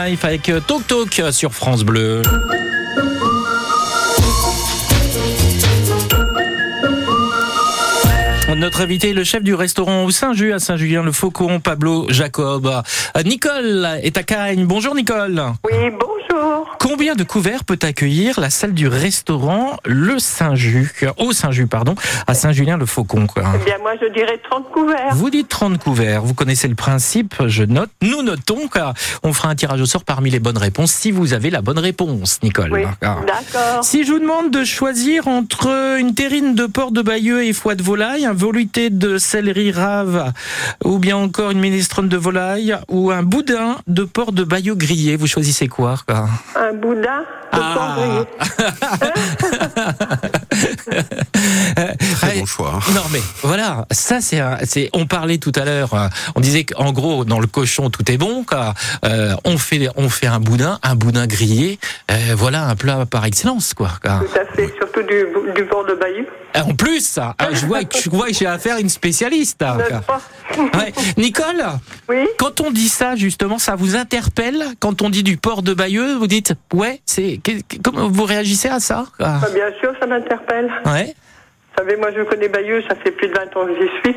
[0.07, 2.23] Avec euh, Tok Tok sur France Bleu.
[8.55, 12.69] Notre invité est le chef du restaurant au Saint-Just à Saint-Julien-le-Faucon, Pablo Jacob.
[12.69, 14.65] Euh, Nicole est à Cagnes.
[14.65, 15.43] Bonjour Nicole.
[15.65, 16.16] Oui, bonjour.
[16.97, 21.95] Combien de couverts peut accueillir la salle du restaurant Le Saint-Just, au Saint-Just, pardon,
[22.27, 23.43] à Saint-Julien-le-Faucon quoi?
[23.55, 25.13] Eh bien, moi, je dirais 30 couverts.
[25.15, 29.51] Vous dites 30 couverts, vous connaissez le principe, je note, nous notons car on fera
[29.51, 32.73] un tirage au sort parmi les bonnes réponses si vous avez la bonne réponse, Nicole.
[32.73, 33.19] Oui, Ah.
[33.27, 33.85] d'accord.
[33.85, 37.75] Si je vous demande de choisir entre une terrine de porc de Bayeux et foie
[37.75, 40.33] de volaille, un voluté de céleri rave,
[40.83, 45.17] ou bien encore une minestrone de volaille, ou un boudin de porc de Bayeux grillé,
[45.17, 46.27] vous choisissez quoi, quoi?
[46.59, 47.07] Un boudin de
[47.53, 47.97] Ah.
[52.17, 52.81] Très bon choix.
[52.95, 55.91] Non mais voilà, ça c'est, on parlait tout à l'heure,
[56.35, 58.75] on disait qu'en gros dans le cochon tout est bon, quoi.
[59.05, 61.79] Euh, on fait on fait un boudin, un boudin grillé,
[62.11, 63.91] euh, voilà un plat par excellence quoi.
[64.03, 64.21] quoi.
[64.21, 66.27] Tout à fait, surtout du, du port de Bayeux.
[66.59, 69.63] Ah, En plus, ah, je vois, que- je vois que j'ai affaire à une spécialiste.
[69.63, 70.93] Ouais.
[71.17, 71.63] Nicole,
[72.39, 76.15] quand on dit ça justement, ça vous interpelle quand on dit du port de Bayeux,
[76.17, 77.41] vous dites ouais, c'est
[77.83, 79.05] comment vous réagissez à ça?
[79.19, 80.71] Quoi Ah, bien sûr, ça m'interpelle.
[80.87, 81.15] Ouais.
[81.77, 84.17] Vous savez, moi, je connais Bayeux, ça fait plus de 20 ans que j'y suis.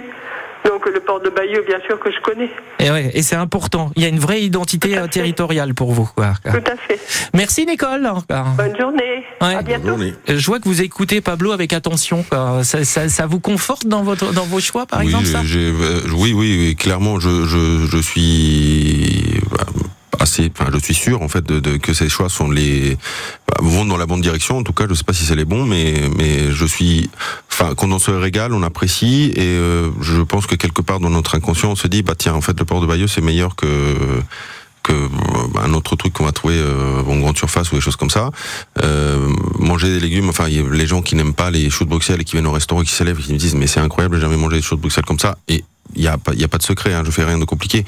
[0.65, 2.49] Donc, le port de Bayeux, bien sûr que je connais.
[2.79, 3.91] Et, ouais, et c'est important.
[3.95, 6.09] Il y a une vraie identité euh, territoriale pour vous.
[6.15, 6.33] Quoi.
[6.43, 6.99] Tout à fait.
[7.33, 8.07] Merci Nicole.
[8.57, 9.23] Bonne journée.
[9.41, 9.55] Ouais.
[9.55, 9.97] À bientôt.
[10.27, 12.23] Je vois que vous écoutez Pablo avec attention.
[12.29, 12.63] quoi.
[12.63, 15.41] Ça, ça- ça vous conforte dans, votre, dans vos choix, par oui, exemple ça?
[15.55, 19.65] euh, oui, oui, oui, clairement, je, je, je suis bah,
[20.19, 22.97] assez, enfin, je suis sûr en fait de, de- que ces choix sont les
[23.47, 24.57] bah, vont dans la bonne direction.
[24.57, 27.09] En tout cas, je sais pas si c'est les bons, mais mais je suis,
[27.51, 31.09] enfin, quand on se régale, on apprécie et euh, je pense que quelque part dans
[31.09, 33.55] notre inconscient, on se dit bah tiens, en fait, le port de Bayeux c'est meilleur
[33.55, 33.95] que
[34.81, 35.07] que euh,
[35.61, 38.31] un autre truc qu'on va trouver euh, en grande surface ou des choses comme ça.
[38.81, 39.27] Euh,
[39.59, 42.33] manger des légumes, enfin les gens qui n'aiment pas les choux de Bruxelles et qui
[42.33, 44.37] viennent au restaurant et qui s'élèvent et qui me disent mais c'est incroyable, j'ai jamais
[44.37, 45.37] mangé des choux de Bruxelles comme ça
[45.95, 47.85] il y a a pas de secret, hein, je fais rien de compliqué.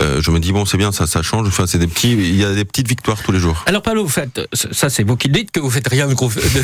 [0.00, 2.36] Euh, je me dis bon c'est bien ça ça change, enfin c'est des petits il
[2.36, 3.62] y a des petites victoires tous les jours.
[3.66, 6.14] Alors Pablo, vous faites, ça c'est vous qui le dites que vous faites rien de,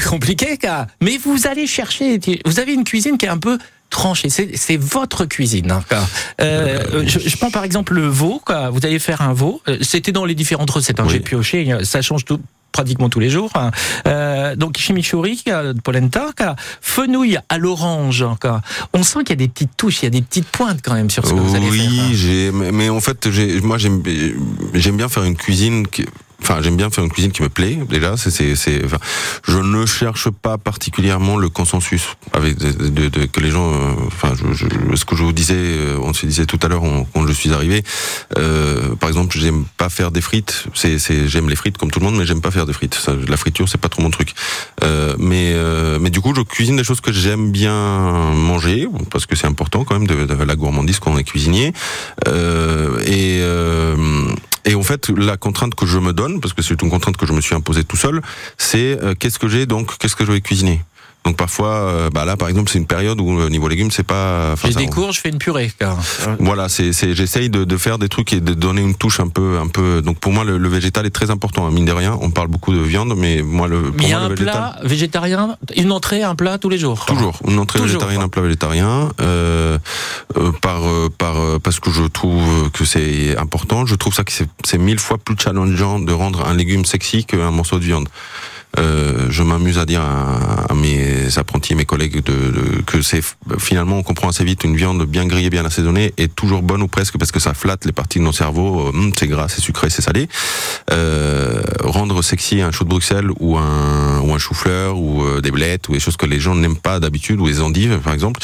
[0.08, 3.58] compliqué, car, mais vous allez chercher, vous avez une cuisine qui est un peu
[3.90, 5.70] tranchée, c'est votre cuisine.
[5.70, 6.06] hein, car.
[6.40, 8.70] Euh, je, je prends par exemple le veau, quoi.
[8.70, 12.02] vous allez faire un veau, Euh, c'était dans les différentes recettes, hein, j'ai pioché, ça
[12.02, 12.40] change tout
[12.74, 13.50] pratiquement tous les jours.
[13.54, 13.70] hein.
[14.08, 16.26] Euh, donc chimichurri euh, polenta,
[16.82, 18.24] fenouil à l'orange.
[18.40, 18.60] quoi.
[18.92, 20.94] On sent qu'il y a des petites touches, il y a des petites pointes quand
[20.94, 21.90] même sur ce que vous allez faire.
[21.90, 23.28] Oui, j'ai, mais, en fait,
[23.62, 24.02] moi, j'aime,
[24.74, 26.04] j'aime bien faire une cuisine qui,
[26.44, 27.78] enfin, j'aime bien faire une cuisine qui me plaît.
[27.88, 28.98] Déjà, c'est, c'est, c'est- enfin,
[29.48, 33.92] je ne cherche pas particulièrement le consensus avec de, de- de- que les gens, euh,
[34.06, 36.82] enfin, je, je- ce que je vous disais, euh, on se disait tout à l'heure
[37.12, 37.82] quand je suis arrivé.
[38.38, 40.66] Euh, par exemple, j'aime pas faire des frites.
[40.74, 42.94] C'est, c'est, j'aime les frites comme tout le monde, mais j'aime pas faire des frites.
[42.94, 44.34] Ça, la friture, c'est pas trop mon truc.
[44.82, 47.72] Euh, mais, euh, mais du coup, je cuisine des choses que j'aime bien
[48.34, 51.72] manger parce que c'est important quand même de, la gourmandise quand on est cuisinier.
[53.06, 53.40] Et
[54.64, 57.26] et en fait, la contrainte que je me donne, parce que c'est une contrainte que
[57.26, 58.22] je me suis imposée tout seul,
[58.56, 60.82] c'est euh, qu'est-ce que j'ai donc, qu'est-ce que je vais cuisiner?
[61.24, 64.02] Donc parfois, euh, bah là par exemple, c'est une période où au niveau légumes, c'est
[64.06, 64.50] pas.
[64.52, 65.72] enfin, J'ai des cours, je fais une purée.
[65.78, 65.96] quoi.
[66.38, 69.28] voilà, c'est, c'est, j'essaye de, de faire des trucs et de donner une touche un
[69.28, 70.02] peu, un peu.
[70.02, 71.66] Donc pour moi, le, le végétal est très important.
[71.66, 74.12] hein, mine de rien, on parle beaucoup de viande, mais moi, le, pour Il y
[74.12, 74.54] a moi, un le végétal.
[74.54, 77.06] plat végétarien, une entrée, un plat tous les jours.
[77.06, 78.24] Toujours une entrée Toujours, végétarienne, quoi.
[78.26, 79.78] un plat végétarien, euh,
[80.36, 83.86] euh, par euh, par euh, parce que je trouve que c'est important.
[83.86, 87.24] Je trouve ça que c'est c'est mille fois plus challengeant de rendre un légume sexy
[87.24, 88.08] qu'un morceau de viande.
[88.78, 93.20] Euh, je m'amuse à dire à, à mes apprentis, mes collègues, de, de- que c'est
[93.58, 96.88] finalement on comprend assez vite une viande bien grillée, bien assaisonnée est toujours bonne ou
[96.88, 98.86] presque parce que ça flatte les parties de nos cerveaux.
[98.86, 100.28] Euh, hum, c'est gras, c'est sucré, c'est salé.
[100.90, 105.50] Euh, rendre sexy un chou de Bruxelles ou un ou un chou-fleur ou euh, des
[105.50, 108.40] blettes ou des choses que les gens n'aiment pas d'habitude ou les endives par exemple,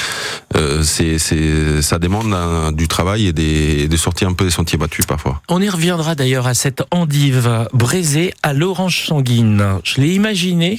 [0.83, 5.07] c'est c'est ça demande du travail et des de sortir un peu des sentiers battus
[5.07, 5.43] parfois.
[5.49, 9.65] On y reviendra d'ailleurs à cette endive braisée à l'orange sanguine.
[9.85, 10.79] Je imaginé,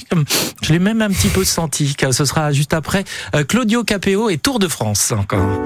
[0.62, 3.02] je l'ai même un petit peu senti, car ce sera juste après
[3.34, 5.58] euh, Claudio Capéo et Tour de France encore.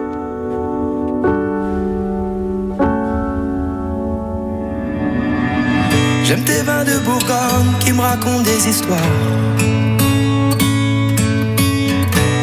[6.24, 9.12] J'aime tes vins de Bourgogne qui me racontent des histoires.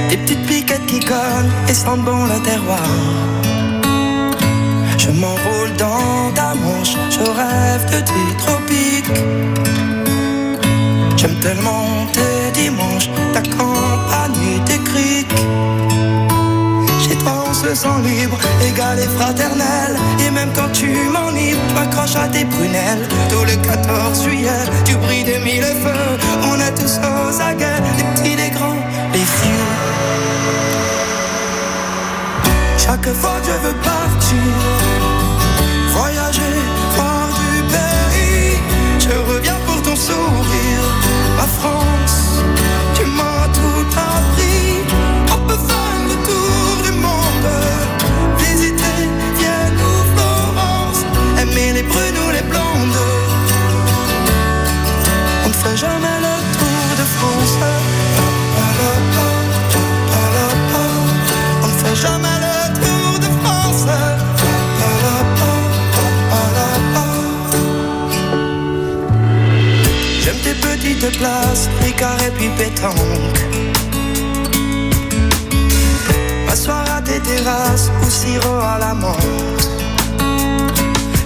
[0.09, 2.89] Des petites piquettes qui cognent et sentent bon le terroir.
[4.99, 9.92] Je m'enroule dans ta manche, je rêve de tes tropiques.
[11.23, 15.33] J'aime tellement tes dimanches, ta campagne tes criques.
[16.99, 19.95] Chez toi on se sent libre, égal et fraternel.
[20.19, 23.07] Et même quand tu m'enivres, tu accroches à tes prunelles.
[23.29, 26.17] Tout le 14 juillet, tu brilles de mille feux.
[26.51, 29.71] On est tous aux aguets, les petits, les grands, les vieux.
[32.77, 34.51] Chaque fois que je veux partir,
[35.87, 36.57] voyager,
[36.97, 38.59] voir du pays,
[38.99, 40.42] je reviens pour ton sourire.
[41.63, 41.92] Ma
[70.73, 72.95] Petites places, Ricard et puis pétanque.
[76.47, 79.69] M'asseoir à tes terrasses ou sirop à la menthe.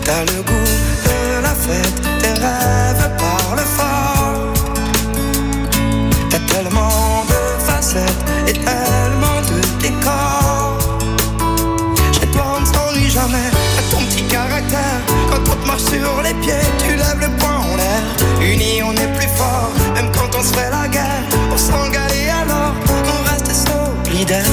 [0.04, 0.74] T'as le goût
[1.06, 4.54] de la fête, tes rêves parlent fort.
[6.30, 10.78] T'as tellement de facettes et tellement de décors.
[12.20, 15.07] Chez toi on ne s'ennuie jamais, t'as ton petit caractère.
[15.50, 18.04] Te marche sur les pieds, tu lèves le poing en l'air.
[18.42, 21.24] Unis on est plus fort, même quand on se fait la guerre.
[21.52, 22.74] On s'engale et alors
[23.14, 24.46] on reste solidaire.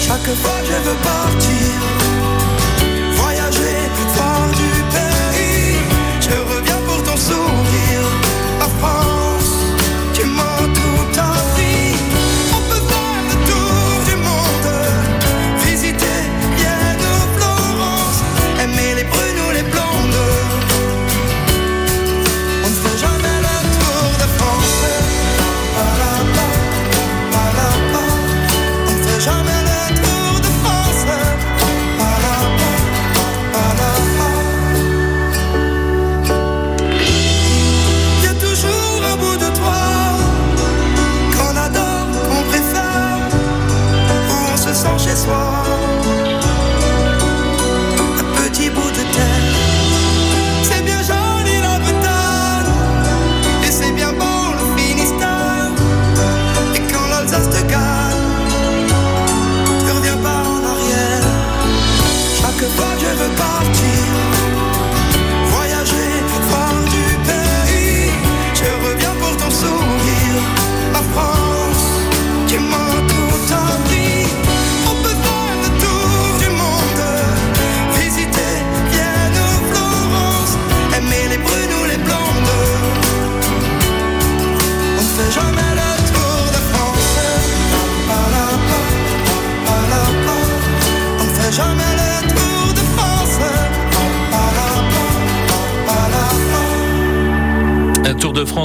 [0.00, 1.66] Chaque fois je veux partir,
[45.24, 45.63] se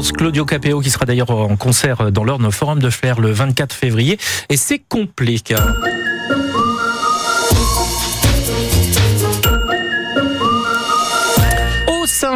[0.02, 4.18] Claudio Capéo qui sera d'ailleurs en concert dans l'Orne Forum de Flair le 24 février.
[4.50, 5.36] Et c'est complet.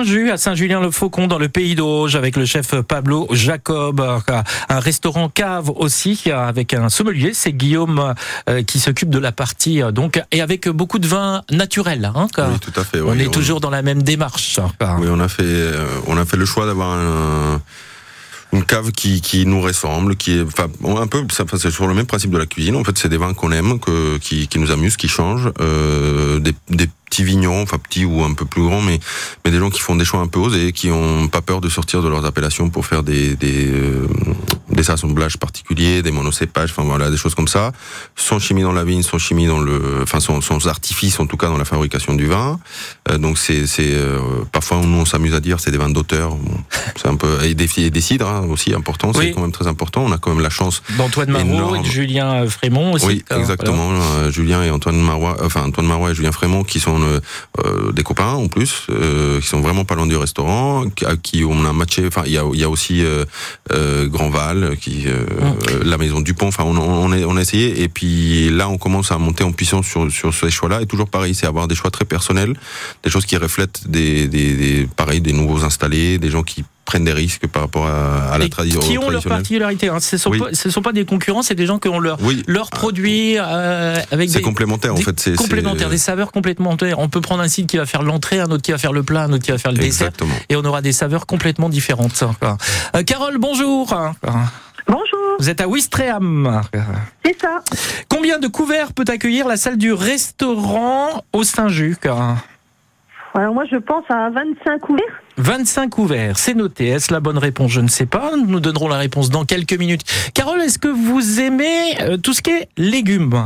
[0.04, 4.02] Saint-Just, à Saint-Julien-le-Faucon, dans le pays d'Auge, avec le chef Pablo Jacob,
[4.70, 8.14] un restaurant cave aussi, avec un sommelier, c'est Guillaume
[8.50, 12.12] euh, qui s'occupe de la partie, euh, donc, et avec beaucoup de vin naturel.
[12.16, 13.00] Hein, Oui, tout à fait.
[13.02, 14.60] on est toujours dans la même démarche.
[14.60, 14.72] hein.
[15.00, 17.62] Oui, on a fait, euh, on a fait le choix d'avoir un-
[18.54, 22.06] une cave qui, qui nous ressemble, qui est, enfin, un peu, c'est sur le même
[22.06, 22.76] principe de la cuisine.
[22.76, 26.40] En fait, c'est des vins qu'on aime, que, qui, qui nous amusent, qui changent, euh,
[26.40, 29.00] des, des petits vignons, enfin petits ou un peu plus grands, mais,
[29.44, 31.70] mais des gens qui font des choix un peu osés, qui ont pas peur de
[31.70, 34.08] sortir de leurs appellations pour faire des, des, euh,
[34.74, 37.72] des assemblages particuliers, des monocépages, enfin voilà, des choses comme ça.
[38.16, 41.38] Sans chimie dans la vigne, sans chimie dans le, enfin sans, sans artifice en tout
[41.38, 42.60] cas dans la fabrication du vin.
[43.10, 44.20] Euh, donc c'est, c'est euh,
[44.52, 46.36] parfois nous on s'amuse à dire c'est des vins d'auteur.
[46.36, 46.58] Bon,
[46.96, 49.28] c'est un peu et des, et des cidres hein, aussi important, Oui.
[49.28, 50.04] c'est quand même très important.
[50.06, 51.76] On a quand même la chance D'Antoine énorme.
[51.78, 53.06] et de Julien Frémont aussi.
[53.06, 53.92] Oui, hein, exactement.
[53.92, 57.20] Euh, Julien et Antoine Marois, enfin Antoine Marois et Julien Frémont, qui sont euh,
[57.66, 61.44] euh, des copains en plus, euh, qui sont vraiment pas loin du restaurant, à qui
[61.44, 62.06] on a matché.
[62.08, 63.26] Enfin, il y a, y a aussi euh,
[64.72, 66.48] qui euh, euh, la maison Dupont.
[66.48, 67.82] Enfin, on, on, est, on a essayé.
[67.82, 70.82] Et puis là, on commence à monter en puissance sur, sur ces choix-là.
[70.82, 72.54] Et toujours pareil, c'est avoir des choix très personnels,
[73.04, 77.06] des choses qui reflètent des, des, des pareil, des nouveaux installés, des gens qui prennent
[77.06, 79.88] des risques par rapport à, à la tradition qui ont leur particularité.
[79.90, 80.00] Hein.
[80.00, 80.40] Ce ne sont, Oui.
[80.40, 82.44] pas- ce sont pas des concurrents, c'est des gens qui ont leur, Oui.
[82.48, 87.00] leur produit euh, avec C'est des complémentaire, en fait, c'est- complémentaires, c'est- des saveurs complémentaires.
[87.00, 89.02] On peut prendre un site qui va faire l'entrée, un autre qui va faire le
[89.04, 90.30] plat, un autre qui va faire le Exactement.
[90.32, 92.24] dessert, et on aura des saveurs complètement différentes.
[92.40, 92.58] Quoi.
[92.96, 93.96] Euh, Carole, bonjour.
[94.88, 95.04] Bonjour.
[95.40, 96.62] Vous êtes à Ouistreham.
[97.26, 97.62] C'est ça.
[98.10, 104.04] Combien de couverts peut accueillir la salle du restaurant au Saint-Juc Alors moi, je pense
[104.10, 105.23] à 25 couverts.
[105.38, 106.88] 25 couverts, c'est noté.
[106.88, 107.72] Est-ce la bonne réponse?
[107.72, 108.32] Je ne sais pas.
[108.38, 110.04] Nous donnerons la réponse dans quelques minutes.
[110.34, 113.44] Carole, est-ce que vous aimez euh, tout ce qui est légumes?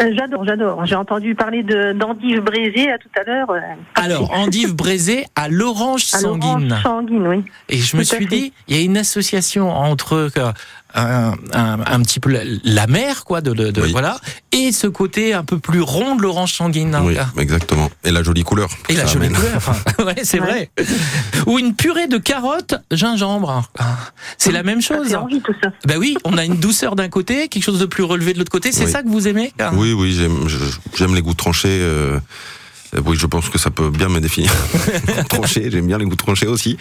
[0.00, 0.86] Euh, j'adore, j'adore.
[0.86, 3.50] J'ai entendu parler de d'endives braisées à tout à l'heure.
[3.50, 3.60] euh,
[3.94, 6.78] Alors, endive braisée à l'orange à l'orange sanguine.
[6.82, 7.44] sanguine, oui.
[7.68, 8.34] Et je me Tout à suis fait.
[8.36, 10.30] dit, il y a une association entre
[10.94, 12.30] un, un- un petit peu
[12.64, 14.18] la, mer, quoi, de, de- de- voilà,
[14.52, 16.94] et ce côté un peu plus rond de l'orange sanguine.
[16.94, 17.90] hein, Oui, exactement.
[18.04, 18.68] Et la jolie couleur.
[18.88, 19.38] Et la Ça jolie amène.
[19.38, 19.56] couleur.
[19.56, 19.74] enfin,
[20.04, 20.70] ouais, c'est vrai.
[21.46, 23.64] Ou une purée de carottes, gingembre.
[23.78, 23.96] Ah,
[24.38, 25.08] C'est la même chose.
[25.08, 25.70] fait envie, tout ça.
[25.86, 28.52] Ben oui, on a une douceur d'un côté, quelque chose de plus relevé de l'autre
[28.52, 28.72] côté.
[28.72, 28.90] C'est Oui.
[28.90, 29.52] ça que vous aimez.
[29.74, 30.12] Oui, oui,
[30.96, 31.68] j'aime, les goûts tranchés.
[31.82, 32.18] euh,
[33.04, 34.52] oui, je pense que ça peut bien me définir.
[35.28, 36.76] tranché, j'aime bien les goûts tranchés aussi.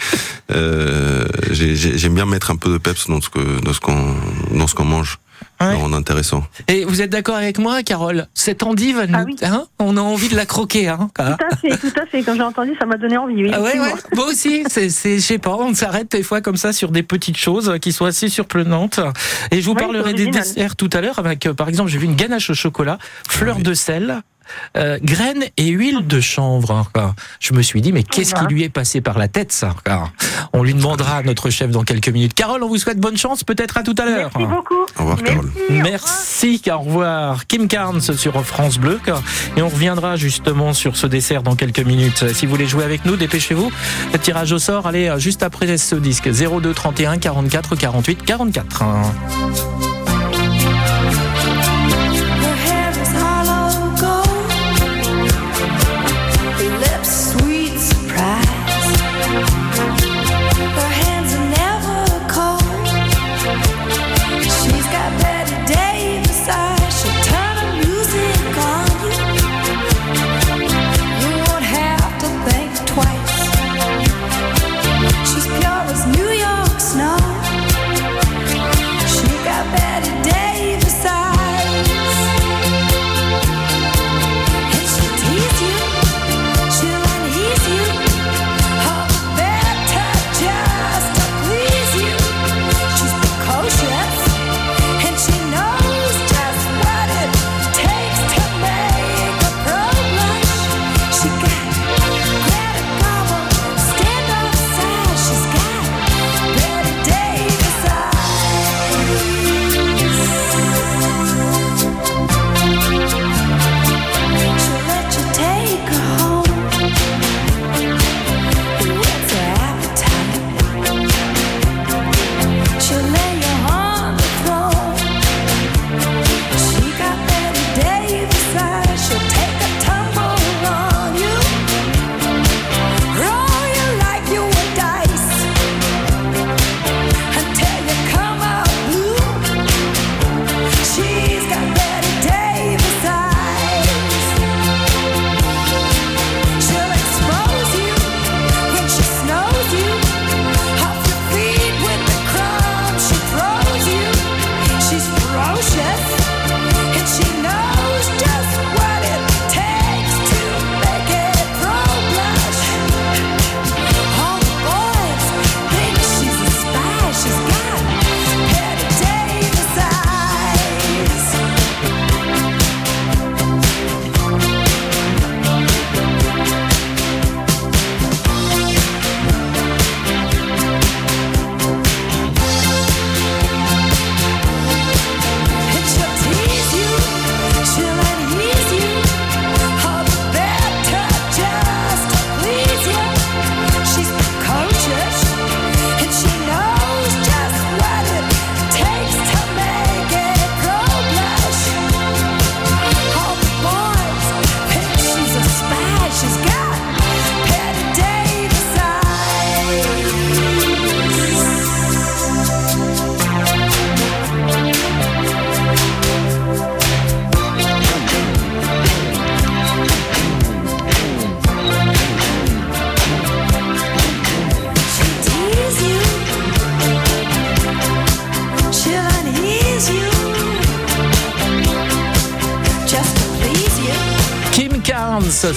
[0.51, 3.79] Euh, j'ai- j'ai- j'aime bien mettre un peu de peps dans ce que, dans ce
[3.79, 4.15] qu'on,
[4.53, 5.19] dans ce qu'on mange.
[5.59, 5.75] Ouais.
[5.75, 6.43] En intéressant.
[6.67, 8.27] Et vous êtes d'accord avec moi, Carole?
[8.33, 10.87] Cette endive, elle nous- hein, on a envie de la croquer.
[10.87, 11.09] Hein.
[11.15, 12.23] Tout à fait, tout à fait.
[12.23, 13.43] Quand j'ai entendu, ça m'a donné envie.
[13.43, 13.89] Oui, Ah ouais, ouais.
[13.89, 14.23] effectivement.
[14.23, 17.75] Moi aussi, je sais pas, on s'arrête des fois comme ça sur des petites choses
[17.79, 18.99] qui sont assez surprenantes.
[19.51, 21.97] Et je vous Ouais, parlerai des desserts tout à l'heure avec, euh, par exemple, j'ai
[21.99, 22.97] vu une ganache au chocolat,
[23.27, 24.21] fleur de sel.
[24.77, 26.71] Euh, graines et huile de chanvre.
[26.95, 27.15] hein.
[27.39, 29.75] Je me suis dit, mais qu'est-ce qui lui est passé par la tête, ça.
[30.53, 32.33] On lui demandera à notre chef dans quelques minutes.
[32.33, 34.31] Carole, on vous souhaite bonne chance, peut-être à tout à l'heure.
[34.35, 34.81] Merci beaucoup.
[34.97, 35.51] Au revoir, Carole.
[35.69, 37.47] Merci, au revoir.
[37.47, 38.99] Kim Carnes sur France Bleu.
[39.57, 42.33] Et on reviendra justement sur ce dessert dans quelques minutes.
[42.33, 43.71] Si vous voulez jouer avec nous, dépêchez-vous.
[44.13, 46.29] Le tirage au sort, allez, euh, juste après ce disque.
[46.29, 48.83] 02 31 44 48 44.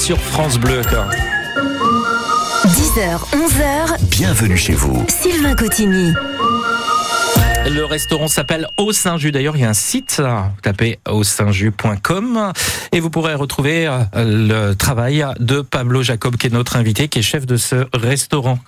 [0.05, 0.83] Sur France Bleu.
[0.87, 1.07] quoi.
[2.67, 5.03] 10h, 11h, Bienvenue chez vous.
[5.09, 6.13] Sylvain Cotigny.
[7.65, 9.33] Le restaurant s'appelle Au Saint-Just.
[9.33, 12.53] D'ailleurs, il y a un site, vous tapez ausaintjus.com
[12.93, 17.21] et vous pourrez retrouver euh, le travail de Pablo Jacob, qui est notre invité, qui
[17.21, 18.59] est chef de ce restaurant.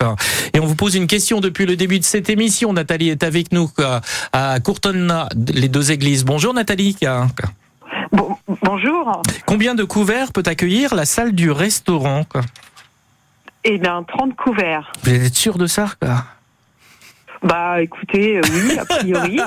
[0.55, 2.73] Et on vous pose une question depuis le début de cette émission.
[2.73, 3.69] Nathalie est avec nous
[4.33, 6.25] à Courtonna, les deux églises.
[6.25, 6.97] Bonjour Nathalie.
[8.67, 9.21] Bonjour.
[9.45, 12.25] Combien de couverts peut accueillir la salle du restaurant
[13.63, 14.91] Eh bien, 30 couverts.
[15.03, 16.25] Vous êtes sûr de ça quoi?
[17.43, 19.39] Bah écoutez, euh, oui, a priori.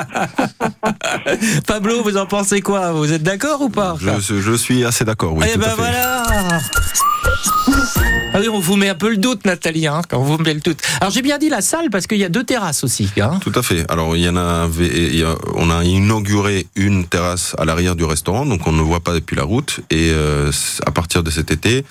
[1.67, 2.93] Pablo, vous en pensez quoi?
[2.93, 3.97] Vous êtes d'accord ou pas?
[4.01, 5.47] Je, je suis assez d'accord, oui.
[5.53, 6.25] Eh ben voilà
[8.33, 10.61] Ah oui, on vous met un peu le doute, Nathalie, hein, quand vous met le
[10.61, 10.79] doute.
[11.01, 13.09] Alors j'ai bien dit la salle parce qu'il y a deux terrasses aussi.
[13.21, 13.39] Hein.
[13.41, 13.91] Tout à fait.
[13.91, 17.97] Alors il y en a, il y a- on a inauguré une terrasse à l'arrière
[17.97, 19.81] du restaurant, donc on ne voit pas depuis la route.
[19.91, 20.53] Et euh,
[20.87, 21.85] à partir de cet été,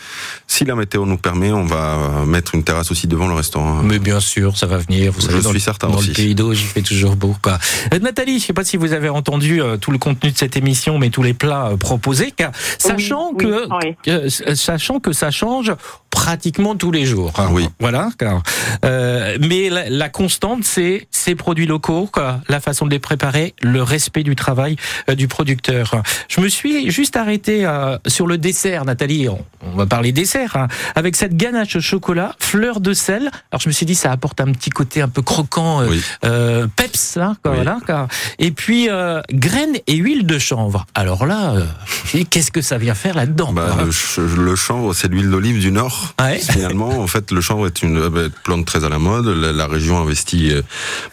[0.48, 3.82] si la météo nous permet, on va mettre une terrasse aussi devant le restaurant.
[3.84, 5.12] Mais bien sûr, ça va venir.
[5.12, 6.10] Vous Je savez, dans, suis le- certain dans aussi.
[6.10, 7.36] le pays d'eau, j'y fais toujours beau.
[7.42, 7.58] Quoi.
[7.94, 10.38] Euh, Nathalie, je ne sais pas si vous avez entendu euh, tout le contenu de
[10.38, 13.96] cette émission, mais tous les plats euh, proposés, car, sachant, oui, que, oui.
[14.04, 14.12] que-
[14.50, 15.74] euh, sachant que ça change
[16.10, 17.32] pratiquement tous les jours.
[17.38, 17.50] hein.
[17.80, 18.10] Voilà.
[18.18, 18.42] car,
[18.86, 23.54] euh, mais la, la constante, c'est ces produits locaux, quoi, la façon de les préparer,
[23.62, 24.76] le respect du travail
[25.10, 26.02] euh, du producteur.
[26.28, 29.30] Je me suis juste arrêté euh, sur le dessert, Nathalie.
[29.30, 33.30] On, on va parler dessert, hein, avec cette ganache au chocolat, fleur de sel.
[33.52, 36.68] Alors je me suis dit, ça apporte un petit côté un peu croquant, euh, euh,
[36.76, 38.08] peps, quoi, voilà, quoi.
[38.40, 40.86] Et puis euh, graines et huile de chanvre.
[40.96, 45.08] Alors là, euh, qu'est-ce que ça vient faire là-dedans Bah, le, ch- le chanvre, c'est
[45.10, 46.14] l'huile d'olive du Nord.
[46.52, 49.28] Finalement, en fait, le chanvre est une euh, plante très à la mode.
[49.28, 50.52] La, la région investit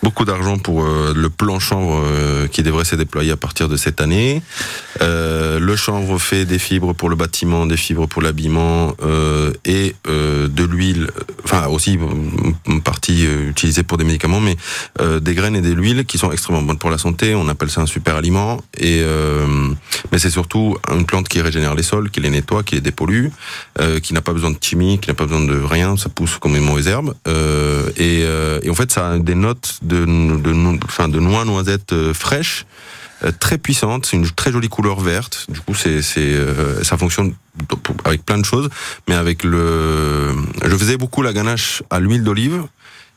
[0.02, 2.02] beaucoup d'argent pour le plan chanvre
[2.50, 4.42] qui devrait se déployer à partir de cette année.
[5.00, 8.94] Le chanvre fait des fibres pour le bâtiment, des fibres pour l'habillement
[9.64, 11.10] et de l'huile,
[11.44, 11.98] enfin aussi
[12.66, 14.55] une partie utilisée pour des médicaments, mais
[15.00, 17.34] euh, des graines et de l'huile qui sont extrêmement bonnes pour la santé.
[17.34, 18.60] On appelle ça un super aliment.
[18.78, 19.46] Et euh,
[20.12, 23.28] mais c'est surtout une plante qui régénère les sols, qui les nettoie, qui les dépollue,
[23.80, 25.96] euh, qui n'a pas besoin de chimie, qui n'a pas besoin de rien.
[25.96, 27.14] Ça pousse comme une mauvaise herbe.
[27.96, 28.24] Et,
[28.68, 32.66] en fait, ça a des notes de, noix noisettes fraîches.
[33.40, 35.46] Très puissante, c'est une très jolie couleur verte.
[35.48, 37.32] Du coup, ça fonctionne
[38.04, 38.68] avec plein de choses,
[39.08, 40.34] mais avec le,
[40.64, 42.62] je faisais beaucoup la ganache à l'huile d'olive.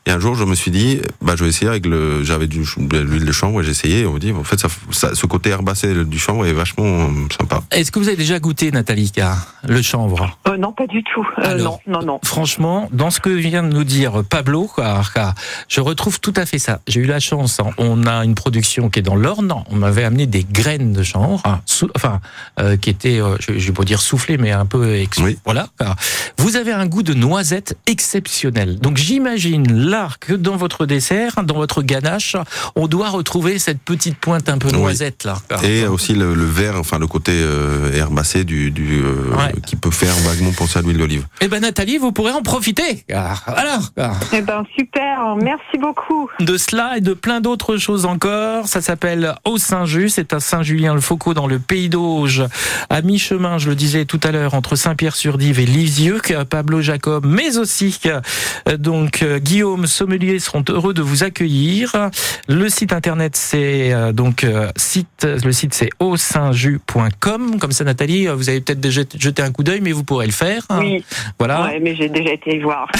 [0.06, 2.64] Et un jour, je me suis dit, bah, je vais essayer avec le, j'avais du,
[2.78, 4.00] de l'huile de chanvre et j'ai essayé.
[4.00, 7.10] Et on me dit, en fait, ça, ça- ce côté herbacé du chanvre est vachement
[7.38, 7.62] sympa.
[7.70, 10.38] Est-ce que vous avez déjà goûté, Nathalie, car le chanvre?
[10.48, 11.26] Euh, non, pas du tout.
[11.38, 12.20] Euh, Alors, non, non, non.
[12.24, 15.34] Franchement, dans ce que vient de nous dire Pablo, car
[15.68, 16.80] je retrouve tout à fait ça.
[16.88, 20.04] J'ai eu la chance, hein, on a une production qui est dans l'Orne, on m'avait
[20.04, 22.20] amené des graines de chanvre, hein, sou- enfin,
[22.58, 24.94] euh, qui étaient, euh, je, je vais pas dire soufflées, mais un peu...
[24.96, 25.68] ex- Voilà.
[25.78, 25.94] car
[26.38, 28.78] Vous avez un goût de noisette exceptionnel.
[28.78, 29.89] Donc j'imagine
[30.20, 32.36] que dans votre dessert, dans votre ganache,
[32.76, 35.36] on doit retrouver cette petite pointe un peu noisette là.
[35.62, 39.90] Et aussi le, le vert, enfin le côté euh, herbacé du, du euh, qui peut
[39.90, 41.26] faire vaguement penser à l'huile d'olive.
[41.40, 43.04] Eh ben Nathalie, vous pourrez en profiter.
[43.08, 43.78] car Voilà.
[43.96, 46.28] car Eh ben super, merci beaucoup.
[46.40, 48.68] De cela et de plein d'autres choses encore.
[48.68, 50.16] Ça s'appelle Au Saint-Just.
[50.16, 52.44] C'est à Saint-Julien-le-Faucon dans le Pays d'Auge.
[52.88, 56.20] À mi-chemin, je le disais tout à l'heure, entre Saint-Pierre-sur-Dive et Lisieux.
[56.22, 59.38] que Pablo Jacob, mais aussi euh, donc euh,
[59.80, 62.10] Guillaume Sommelier seront heureux de vous accueillir.
[62.48, 67.58] Le site internet, c'est euh, donc euh, site, le site c'est ausaintjus.com.
[67.58, 70.26] Comme ça, Nathalie, euh, vous avez peut-être déjà jeté un coup d'œil, mais vous pourrez
[70.26, 70.66] le faire.
[70.78, 71.02] Oui.
[71.38, 71.62] Voilà.
[71.62, 72.88] Ouais, mais j'ai déjà été y voir.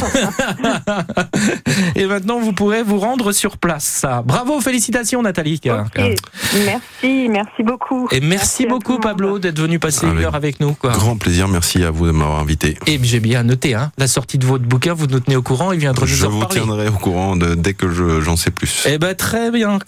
[1.97, 4.07] Et maintenant, vous pourrez vous rendre sur place.
[4.25, 5.61] Bravo, félicitations Nathalie.
[5.67, 8.09] Merci, merci beaucoup.
[8.11, 10.73] Et merci, beaucoup Pablo d'être venu passer une heure avec nous.
[10.73, 10.93] Quoi.
[10.93, 12.79] Grand plaisir, merci à vous de m'avoir invité.
[12.87, 15.73] Et j'ai bien noté hein, la sortie de votre bouquin, vous nous tenez au courant,
[15.73, 16.61] il viendra nous en vous reparler.
[16.71, 18.85] Au courant dès que je- j'en sais plus.
[18.89, 19.79] Eh ben très bien.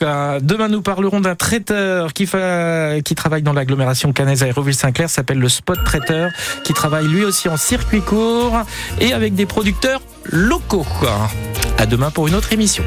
[0.41, 5.79] Demain nous parlerons d'un traiteur qui, travaille dans l'agglomération canaise à Aéroville-Saint-Clair, s'appelle le Spot
[5.85, 6.31] Traiteur,
[6.65, 8.57] qui travaille lui aussi en circuit court
[9.01, 10.87] et avec des producteurs locaux.
[11.79, 12.85] À demain pour une autre émission.